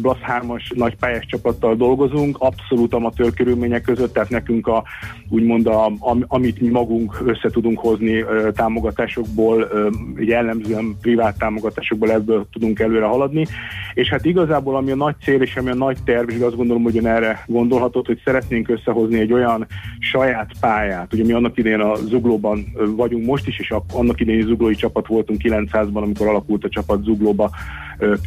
Blasz 0.00 0.18
3-as 0.26 0.74
nagy 0.74 0.96
pályás 0.96 1.26
csapattal 1.26 1.76
dolgozunk, 1.76 2.36
abszolút 2.38 2.94
amatőr 2.94 3.34
körülmények 3.34 3.82
között, 3.82 4.12
tehát 4.12 4.30
nekünk 4.30 4.66
a, 4.66 4.84
úgymond 5.28 5.66
a, 5.66 5.92
amit 6.26 6.60
mi 6.60 6.68
magunk 6.68 7.22
össze 7.24 7.50
tudunk 7.50 7.78
hozni 7.78 8.24
támogatásokból, 8.52 9.68
jellemzően 10.16 10.96
privát 11.00 11.38
támogatásokból 11.38 12.10
ebből 12.10 12.46
tudunk 12.52 12.80
előre 12.80 13.06
haladni, 13.06 13.46
és 13.94 14.08
hát 14.08 14.24
igazából 14.24 14.76
ami 14.76 14.90
a 14.90 14.96
nagy 14.96 15.14
cél 15.22 15.42
és 15.42 15.56
ami 15.56 15.70
a 15.70 15.74
nagy 15.74 15.96
terv, 16.04 16.30
és 16.30 16.40
azt 16.40 16.56
gondolom, 16.56 16.82
hogy 16.82 16.96
erre 17.04 17.44
gondolhatott, 17.46 18.06
hogy 18.06 18.20
szeretnénk 18.24 18.68
összehozni 18.68 19.18
egy 19.18 19.32
olyan 19.32 19.66
saját 19.98 20.50
pályát, 20.60 21.12
ugye 21.12 21.24
mi 21.24 21.32
annak 21.32 21.58
idején 21.58 21.80
a 21.80 21.94
Zuglóban 21.94 22.64
vagyunk 22.96 23.26
most 23.26 23.46
is, 23.46 23.58
és 23.58 23.74
annak 23.92 24.20
idején 24.20 24.46
zuglói 24.46 24.74
csapat 24.74 25.06
voltunk 25.06 25.40
900-ban, 25.44 26.02
amikor 26.02 26.26
alakult 26.26 26.64
a 26.64 26.68
csapat 26.68 27.02
Zuglóba 27.02 27.50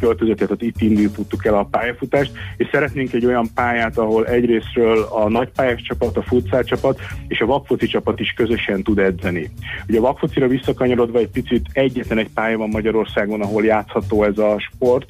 költözött, 0.00 0.36
tehát 0.36 0.62
itt 0.62 0.80
indítottuk 0.80 1.41
el 1.46 1.54
a 1.54 1.68
pályafutást, 1.70 2.32
és 2.56 2.68
szeretnénk 2.72 3.12
egy 3.12 3.26
olyan 3.26 3.48
pályát, 3.54 3.98
ahol 3.98 4.26
egyrésztről 4.26 5.02
a 5.02 5.28
nagypályás 5.28 5.82
csapat, 5.82 6.16
a 6.16 6.22
futszál 6.22 6.64
csapat 6.64 7.00
és 7.28 7.40
a 7.40 7.46
vakfoci 7.46 7.86
csapat 7.86 8.20
is 8.20 8.32
közösen 8.36 8.82
tud 8.82 8.98
edzeni. 8.98 9.50
Ugye 9.88 9.98
a 9.98 10.02
vakfocira 10.02 10.46
visszakanyarodva 10.46 11.18
egy 11.18 11.28
picit 11.28 11.66
egyetlen 11.72 12.18
egy 12.18 12.30
pálya 12.34 12.58
van 12.58 12.68
Magyarországon, 12.68 13.40
ahol 13.40 13.64
játszható 13.64 14.24
ez 14.24 14.38
a 14.38 14.56
sport, 14.58 15.08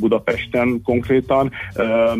Budapesten 0.00 0.80
konkrétan, 0.84 1.50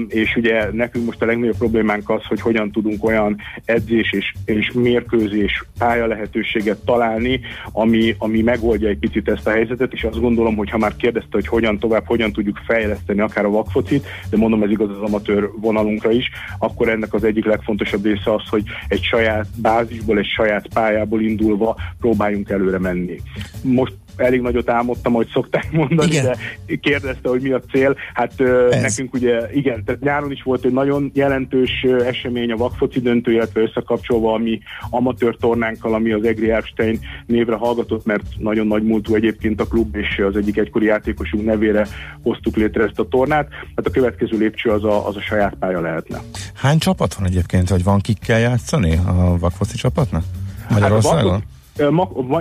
és 0.09 0.37
ugye 0.37 0.73
nekünk 0.73 1.05
most 1.05 1.23
a 1.23 1.27
legnagyobb 1.27 1.57
problémánk 1.57 2.11
az, 2.11 2.25
hogy 2.25 2.41
hogyan 2.41 2.71
tudunk 2.71 3.05
olyan 3.05 3.37
edzés 3.65 4.13
és, 4.13 4.33
és 4.45 4.71
mérkőzés 4.73 5.65
pálya 5.79 6.07
lehetőséget 6.07 6.85
találni, 6.85 7.41
ami, 7.73 8.15
ami 8.19 8.43
megoldja 8.43 8.89
egy 8.89 8.99
picit 8.99 9.29
ezt 9.29 9.47
a 9.47 9.51
helyzetet, 9.51 9.93
és 9.93 10.05
azt 10.05 10.21
gondolom, 10.21 10.57
hogy 10.57 10.71
ha 10.71 10.79
már 10.79 10.97
kérdezte, 10.97 11.29
hogy 11.31 11.47
hogyan 11.47 11.79
tovább, 11.79 12.07
hogyan 12.07 12.33
tudjuk 12.33 12.61
fejleszteni 12.67 13.18
akár 13.21 13.45
a 13.45 13.51
vakfocit, 13.51 14.07
de 14.31 14.37
mondom 14.37 14.63
ez 14.63 14.71
igaz 14.71 14.91
az 14.91 15.01
amatőr 15.01 15.51
vonalunkra 15.61 16.11
is, 16.11 16.31
akkor 16.59 16.89
ennek 16.89 17.15
az 17.15 17.25
egyik 17.25 17.45
legfontosabb 17.45 18.05
része 18.05 18.35
az, 18.35 18.49
hogy 18.49 18.63
egy 18.89 19.03
saját 19.03 19.47
bázisból, 19.57 20.19
egy 20.19 20.27
saját 20.37 20.67
pályából 20.75 21.23
indulva 21.23 21.77
próbáljunk 22.01 22.51
előre 22.51 22.79
menni. 22.79 23.21
Most 23.63 23.93
elég 24.21 24.41
nagyot 24.41 24.71
álmodtam, 24.71 25.13
hogy 25.13 25.29
szokták 25.33 25.73
mondani, 25.73 26.11
igen. 26.11 26.25
de 26.25 26.77
kérdezte, 26.77 27.29
hogy 27.29 27.41
mi 27.41 27.51
a 27.51 27.61
cél. 27.61 27.97
Hát 28.15 28.41
Ez. 28.71 28.83
nekünk 28.83 29.15
ugye, 29.15 29.53
igen, 29.53 29.85
tehát 29.85 30.01
nyáron 30.01 30.31
is 30.31 30.43
volt 30.43 30.65
egy 30.65 30.73
nagyon 30.73 31.11
jelentős 31.15 31.87
esemény 32.05 32.53
a 32.53 32.57
vakfoci 32.57 33.01
döntő, 33.01 33.33
illetve 33.33 33.61
összekapcsolva 33.61 34.33
a 34.33 34.39
mi 34.39 34.61
amatőr 34.91 35.37
tornánkkal, 35.37 35.95
ami 35.95 36.13
az 36.13 36.25
Egri 36.25 36.51
Erbstein 36.51 37.01
névre 37.27 37.55
hallgatott, 37.57 38.05
mert 38.05 38.25
nagyon 38.39 38.67
nagy 38.67 38.83
múltú 38.83 39.15
egyébként 39.15 39.61
a 39.61 39.67
klub, 39.67 39.97
és 39.97 40.23
az 40.29 40.37
egyik 40.37 40.57
egykori 40.57 40.87
játékosunk 40.87 41.45
nevére 41.45 41.87
hoztuk 42.23 42.57
létre 42.57 42.85
ezt 42.85 42.99
a 42.99 43.09
tornát. 43.09 43.49
Hát 43.77 43.87
a 43.87 43.91
következő 43.91 44.39
lépcső 44.39 44.71
az 44.71 44.85
a, 44.85 45.09
az 45.09 45.17
a 45.17 45.21
saját 45.21 45.55
pálya 45.59 45.81
lehetne. 45.81 46.21
Hány 46.55 46.79
csapat 46.79 47.15
van 47.15 47.27
egyébként, 47.27 47.69
vagy 47.69 47.85
van 47.85 48.01
kikkel 48.01 48.39
játszani 48.39 48.97
a 48.97 49.37
vakfoci 49.39 49.77
csapatnak? 49.77 50.25
Magyarországon? 50.71 51.33
Hát 51.33 51.58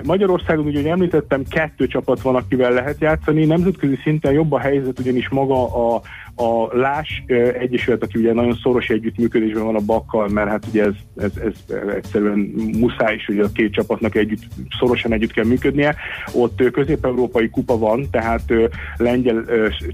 Magyarországon, 0.03 0.65
ugye 0.65 0.89
említettem, 0.89 1.43
kettő 1.49 1.87
csapat 1.87 2.21
van, 2.21 2.35
akivel 2.35 2.71
lehet 2.71 2.99
játszani. 2.99 3.45
Nemzetközi 3.45 3.95
szinten 4.03 4.33
jobb 4.33 4.51
a 4.51 4.59
helyzet, 4.59 4.99
ugyanis 4.99 5.29
maga 5.29 5.93
a 5.95 6.01
a 6.37 6.77
Lás 6.77 7.23
Egyesület, 7.59 8.03
aki 8.03 8.19
ugye 8.19 8.33
nagyon 8.33 8.59
szoros 8.63 8.87
együttműködésben 8.87 9.63
van 9.63 9.75
a 9.75 9.85
Bakkal, 9.85 10.27
mert 10.27 10.49
hát 10.49 10.65
ugye 10.69 10.83
ez, 10.83 10.93
ez, 11.17 11.31
ez 11.45 11.79
egyszerűen 11.95 12.37
muszáj 12.79 13.15
is, 13.15 13.25
hogy 13.25 13.39
a 13.39 13.51
két 13.51 13.73
csapatnak 13.73 14.15
együtt, 14.15 14.41
szorosan 14.79 15.13
együtt 15.13 15.31
kell 15.31 15.45
működnie. 15.45 15.95
Ott 16.33 16.71
közép-európai 16.71 17.49
kupa 17.49 17.77
van, 17.77 18.07
tehát 18.11 18.53
lengyel, 18.97 19.45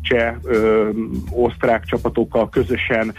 cseh, 0.02 0.36
osztrák 1.32 1.86
csapatokkal 1.86 2.50
közösen 2.50 3.14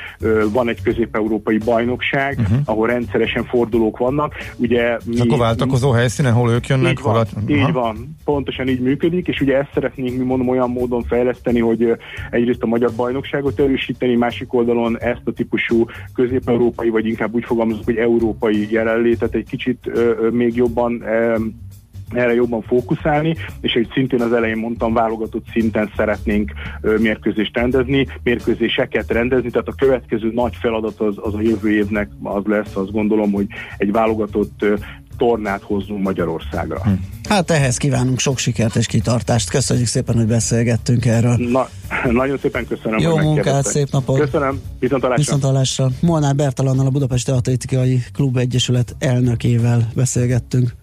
van 0.53 0.69
egy 0.69 0.83
közép-európai 0.83 1.59
bajnokság, 1.59 2.39
uh-huh. 2.39 2.59
ahol 2.65 2.87
rendszeresen 2.87 3.45
fordulók 3.45 3.99
vannak. 3.99 4.35
Ugye 4.57 4.99
mi, 5.05 5.21
Akkor 5.21 5.39
váltakozó 5.39 5.91
helyszínen, 5.91 6.33
hol 6.33 6.51
ők 6.51 6.67
jönnek? 6.67 6.91
Így 6.91 7.03
van, 7.03 7.15
hol 7.15 7.27
a... 7.47 7.51
így 7.51 7.73
van, 7.73 8.17
pontosan 8.25 8.69
így 8.69 8.81
működik, 8.81 9.29
és 9.29 9.41
ugye 9.41 9.57
ezt 9.57 9.71
szeretnénk 9.75 10.19
mi 10.19 10.25
mondom 10.25 10.49
olyan 10.49 10.71
módon 10.71 11.03
fejleszteni, 11.03 11.61
hogy 11.61 11.97
egyrészt 12.31 12.63
a 12.63 12.67
magyar 12.67 12.91
baj 12.97 13.13
bajnokságot 13.15 13.61
erősíteni, 13.61 14.15
másik 14.15 14.53
oldalon 14.53 15.01
ezt 15.01 15.21
a 15.25 15.33
típusú 15.33 15.87
közép-európai, 16.15 16.89
vagy 16.89 17.07
inkább 17.07 17.35
úgy 17.35 17.45
fogalmazok, 17.45 17.85
hogy 17.85 17.97
európai 17.97 18.73
jelenlétet 18.73 19.35
egy 19.35 19.47
kicsit 19.49 19.79
ö, 19.87 20.29
még 20.31 20.57
jobban 20.57 21.03
ö, 21.03 21.37
erre 22.13 22.35
jobban 22.35 22.63
fókuszálni, 22.63 23.37
és 23.61 23.73
hogy 23.73 23.89
szintén 23.93 24.21
az 24.21 24.33
elején 24.33 24.57
mondtam, 24.57 24.93
válogatott 24.93 25.45
szinten 25.53 25.91
szeretnénk 25.97 26.53
mérkőzést 26.99 27.57
rendezni, 27.57 28.07
mérkőzéseket 28.23 29.11
rendezni, 29.11 29.51
tehát 29.51 29.69
a 29.69 29.75
következő 29.79 30.31
nagy 30.35 30.57
feladat 30.61 31.01
az, 31.01 31.15
az 31.21 31.35
a 31.35 31.41
jövő 31.41 31.71
évnek 31.71 32.09
az 32.23 32.45
lesz, 32.45 32.77
azt 32.77 32.93
gondolom, 32.93 33.33
hogy 33.33 33.47
egy 33.77 33.93
válogatott 33.93 34.65
tornát 35.17 35.63
hozzunk 35.63 36.03
Magyarországra. 36.03 36.81
Hm. 36.83 36.91
Hát 37.29 37.51
ehhez 37.51 37.77
kívánunk 37.77 38.19
sok 38.19 38.39
sikert 38.39 38.77
és 38.77 38.87
kitartást. 38.87 39.51
Köszönjük 39.51 39.87
szépen, 39.87 40.15
hogy 40.15 40.27
beszélgettünk 40.27 41.05
erről. 41.07 41.37
Na, 41.37 41.69
nagyon 42.11 42.39
szépen 42.39 42.67
köszönöm, 42.67 42.99
Jó 42.99 43.13
hogy 43.13 43.25
munkát, 43.25 43.65
szép 43.65 43.91
napot! 43.91 44.21
Köszönöm, 44.21 44.61
viszontalásra! 44.79 45.23
Viszontalásra. 45.23 45.89
Molnár 46.01 46.35
Bertalannal 46.35 46.87
a 46.87 46.91
Budapesti 46.91 47.31
Atletikai 47.31 48.03
Klub 48.13 48.37
Egyesület 48.37 48.97
elnökével 48.99 49.91
beszélgettünk. 49.95 50.75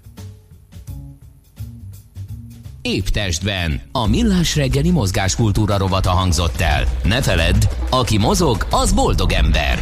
Épp 2.81 3.05
testben. 3.05 3.81
A 3.91 4.07
millás 4.07 4.55
reggeli 4.55 4.91
mozgáskultúra 4.91 5.77
rovata 5.77 6.09
hangzott 6.09 6.61
el. 6.61 6.83
Ne 7.03 7.21
feledd, 7.21 7.67
aki 7.89 8.17
mozog, 8.17 8.65
az 8.69 8.93
boldog 8.93 9.31
ember. 9.31 9.79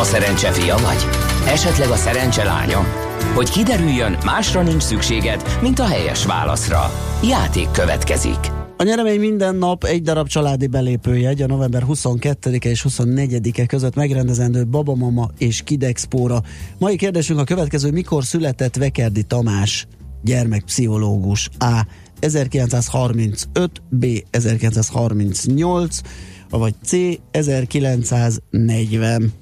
A 0.00 0.04
szerencse 0.04 0.52
fia 0.52 0.76
vagy? 0.76 1.31
Esetleg 1.46 1.88
a 1.88 1.96
szerencse 1.96 2.44
lánya? 2.44 2.78
Hogy 3.34 3.50
kiderüljön, 3.50 4.16
másra 4.24 4.62
nincs 4.62 4.82
szükséged, 4.82 5.58
mint 5.62 5.78
a 5.78 5.84
helyes 5.84 6.26
válaszra. 6.26 6.90
Játék 7.24 7.70
következik. 7.70 8.38
A 8.76 8.82
nyeremény 8.82 9.20
minden 9.20 9.54
nap 9.54 9.84
egy 9.84 10.02
darab 10.02 10.28
családi 10.28 10.66
belépőjegy 10.66 11.42
a 11.42 11.46
november 11.46 11.84
22-e 11.88 12.68
és 12.68 12.86
24-e 12.88 13.66
között 13.66 13.94
megrendezendő 13.94 14.66
Babamama 14.66 15.30
és 15.38 15.62
Kidexpóra. 15.62 16.42
Mai 16.78 16.96
kérdésünk 16.96 17.38
a 17.38 17.44
következő, 17.44 17.90
mikor 17.90 18.24
született 18.24 18.76
Vekerdi 18.76 19.22
Tamás, 19.22 19.86
gyermekpszichológus 20.22 21.48
A. 21.58 21.86
1935, 22.20 23.82
B. 23.88 24.06
1938, 24.30 26.00
vagy 26.50 26.74
C. 26.84 26.92
1940. 27.30 29.41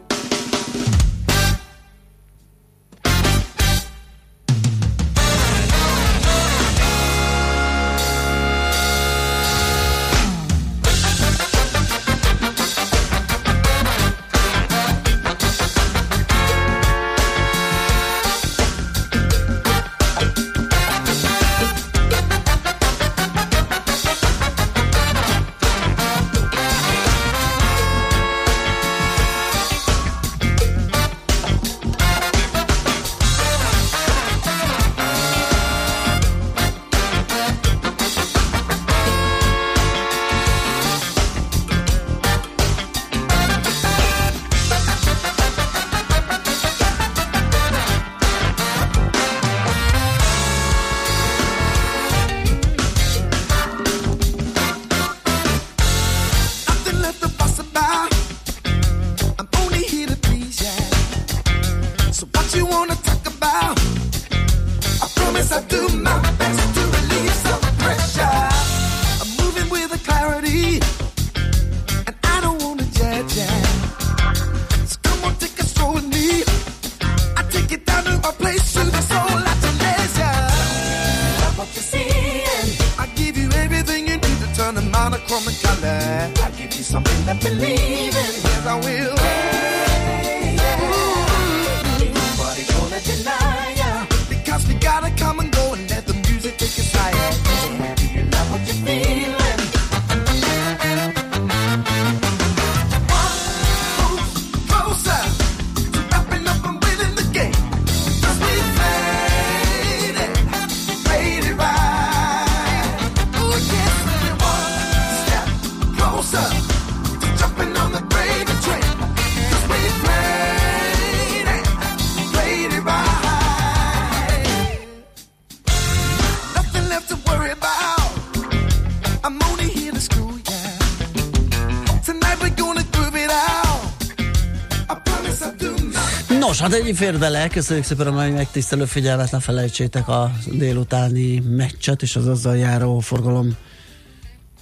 Hát 136.61 136.73
ennyi 136.73 136.93
fér 136.93 137.19
bele. 137.19 137.47
Köszönjük 137.47 137.85
szépen 137.85 138.07
a 138.07 138.11
mai 138.11 138.29
megtisztelő 138.29 138.85
figyelmet. 138.85 139.31
Ne 139.31 139.39
felejtsétek 139.39 140.07
a 140.07 140.31
délutáni 140.51 141.39
meccset 141.39 142.01
és 142.01 142.15
az 142.15 142.27
azzal 142.27 142.57
járó 142.57 142.99
forgalom 142.99 143.55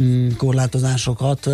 mm, 0.04 0.30
korlátozásokat. 0.38 1.50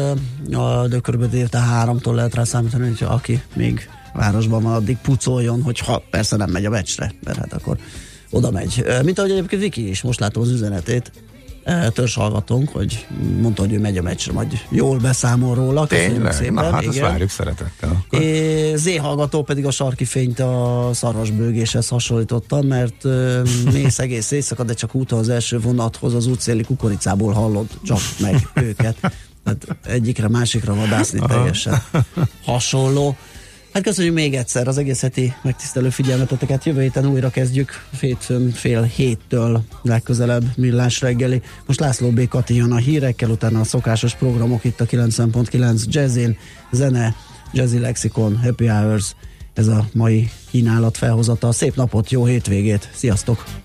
De 0.88 1.00
kb. 1.02 1.30
délután 1.30 1.64
háromtól 1.64 2.16
lehet 2.16 2.36
rá 2.36 2.44
számítani, 2.44 2.88
hogy 2.88 3.08
aki 3.10 3.44
még 3.54 3.90
városban 4.14 4.64
van, 4.64 4.74
addig 4.74 4.98
pucoljon, 4.98 5.62
hogyha 5.62 6.04
persze 6.10 6.36
nem 6.36 6.50
megy 6.50 6.66
a 6.66 6.70
meccsre, 6.70 7.14
mert 7.24 7.38
hát 7.38 7.54
akkor 7.54 7.78
oda 8.30 8.52
megy. 8.52 8.86
Mint 9.04 9.20
ahogy 9.20 9.32
egyébként 9.32 9.62
Viki 9.62 9.90
is, 9.90 10.02
most 10.02 10.20
látom 10.20 10.44
az 10.44 10.50
üzenetét, 10.50 11.12
törzs 11.94 12.16
hallgatónk, 12.16 12.70
hogy 12.70 13.06
mondta, 13.42 13.62
hogy 13.62 13.74
ő 13.74 13.80
megy 13.80 13.98
a 13.98 14.02
meccsre, 14.02 14.32
majd 14.34 14.52
jól 14.70 14.98
beszámol 14.98 15.56
róla. 15.56 15.88
Tényleg? 15.88 16.34
Szépen, 16.34 16.54
Na 16.54 16.72
hát 16.72 16.82
igen. 16.82 16.90
azt 16.90 17.00
várjuk 17.00 17.30
szeretettel. 17.30 18.06
É, 18.10 18.76
Z 18.76 18.98
hallgató 18.98 19.44
pedig 19.44 19.66
a 19.66 19.72
sarki 19.72 20.06
fényt 20.06 20.40
a 20.40 20.90
szarvasbőgéshez 20.94 21.88
hasonlította, 21.88 22.62
mert 22.62 23.04
mész 23.74 24.00
egész 24.00 24.32
éjszaka, 24.32 24.64
de 24.64 24.74
csak 24.74 24.96
úton 24.96 25.20
az 25.20 25.30
első 25.30 25.60
vonathoz 25.60 26.14
az 26.14 26.28
útszéli 26.28 26.64
kukoricából 26.64 27.34
hallod 27.34 27.68
csak 27.84 28.00
meg 28.20 28.50
őket. 28.54 28.98
Tehát 29.44 29.68
egyikre, 29.84 30.28
másikra 30.28 30.76
vadászni 30.76 31.20
teljesen 31.28 31.84
hasonló. 32.44 33.16
Hát 33.76 33.84
köszönjük 33.84 34.14
még 34.14 34.36
egyszer 34.36 34.68
az 34.68 34.78
egész 34.78 35.02
heti 35.02 35.34
megtisztelő 35.42 35.90
figyelmeteket. 35.90 36.64
Jövő 36.64 36.82
héten 36.82 37.06
újra 37.06 37.30
kezdjük, 37.30 37.72
hétfőn 38.00 38.52
fél 38.52 38.82
héttől 38.82 39.64
legközelebb 39.82 40.44
millás 40.56 41.02
reggeli. 41.02 41.42
Most 41.66 41.80
László 41.80 42.10
B. 42.10 42.28
Kati 42.28 42.56
jön 42.56 42.72
a 42.72 42.78
hírekkel, 42.78 43.30
utána 43.30 43.60
a 43.60 43.64
szokásos 43.64 44.16
programok 44.16 44.64
itt 44.64 44.82
a 44.82 44.86
90.9 44.86 45.84
Jazzin, 45.88 46.38
zene, 46.72 47.16
Jazzy 47.54 47.80
Lexicon, 47.80 48.38
Happy 48.38 48.68
Hours. 48.68 49.16
Ez 49.54 49.68
a 49.68 49.86
mai 49.94 50.30
kínálat 50.50 50.98
felhozata. 50.98 51.52
Szép 51.52 51.76
napot, 51.76 52.12
jó 52.12 52.26
hétvégét, 52.26 52.90
sziasztok! 52.94 53.65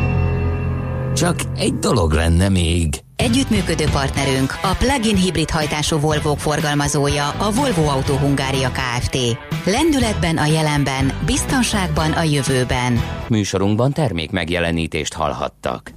Csak 1.21 1.35
egy 1.57 1.73
dolog 1.73 2.11
lenne 2.11 2.49
még. 2.49 2.89
Együttműködő 3.15 3.85
partnerünk 3.91 4.53
a 4.61 4.75
plug-in 4.79 5.15
hibrid 5.15 5.49
hajtású 5.49 5.99
Volvo 5.99 6.35
forgalmazója 6.35 7.29
a 7.29 7.51
Volvo 7.51 7.87
Autó 7.89 8.15
Hungária 8.15 8.71
Kft. 8.71 9.17
Lendületben 9.65 10.37
a 10.37 10.45
jelenben, 10.45 11.11
biztonságban 11.25 12.11
a 12.11 12.21
jövőben. 12.21 13.01
Műsorunkban 13.29 13.93
termék 13.93 14.31
megjelenítést 14.31 15.13
hallhattak. 15.13 15.89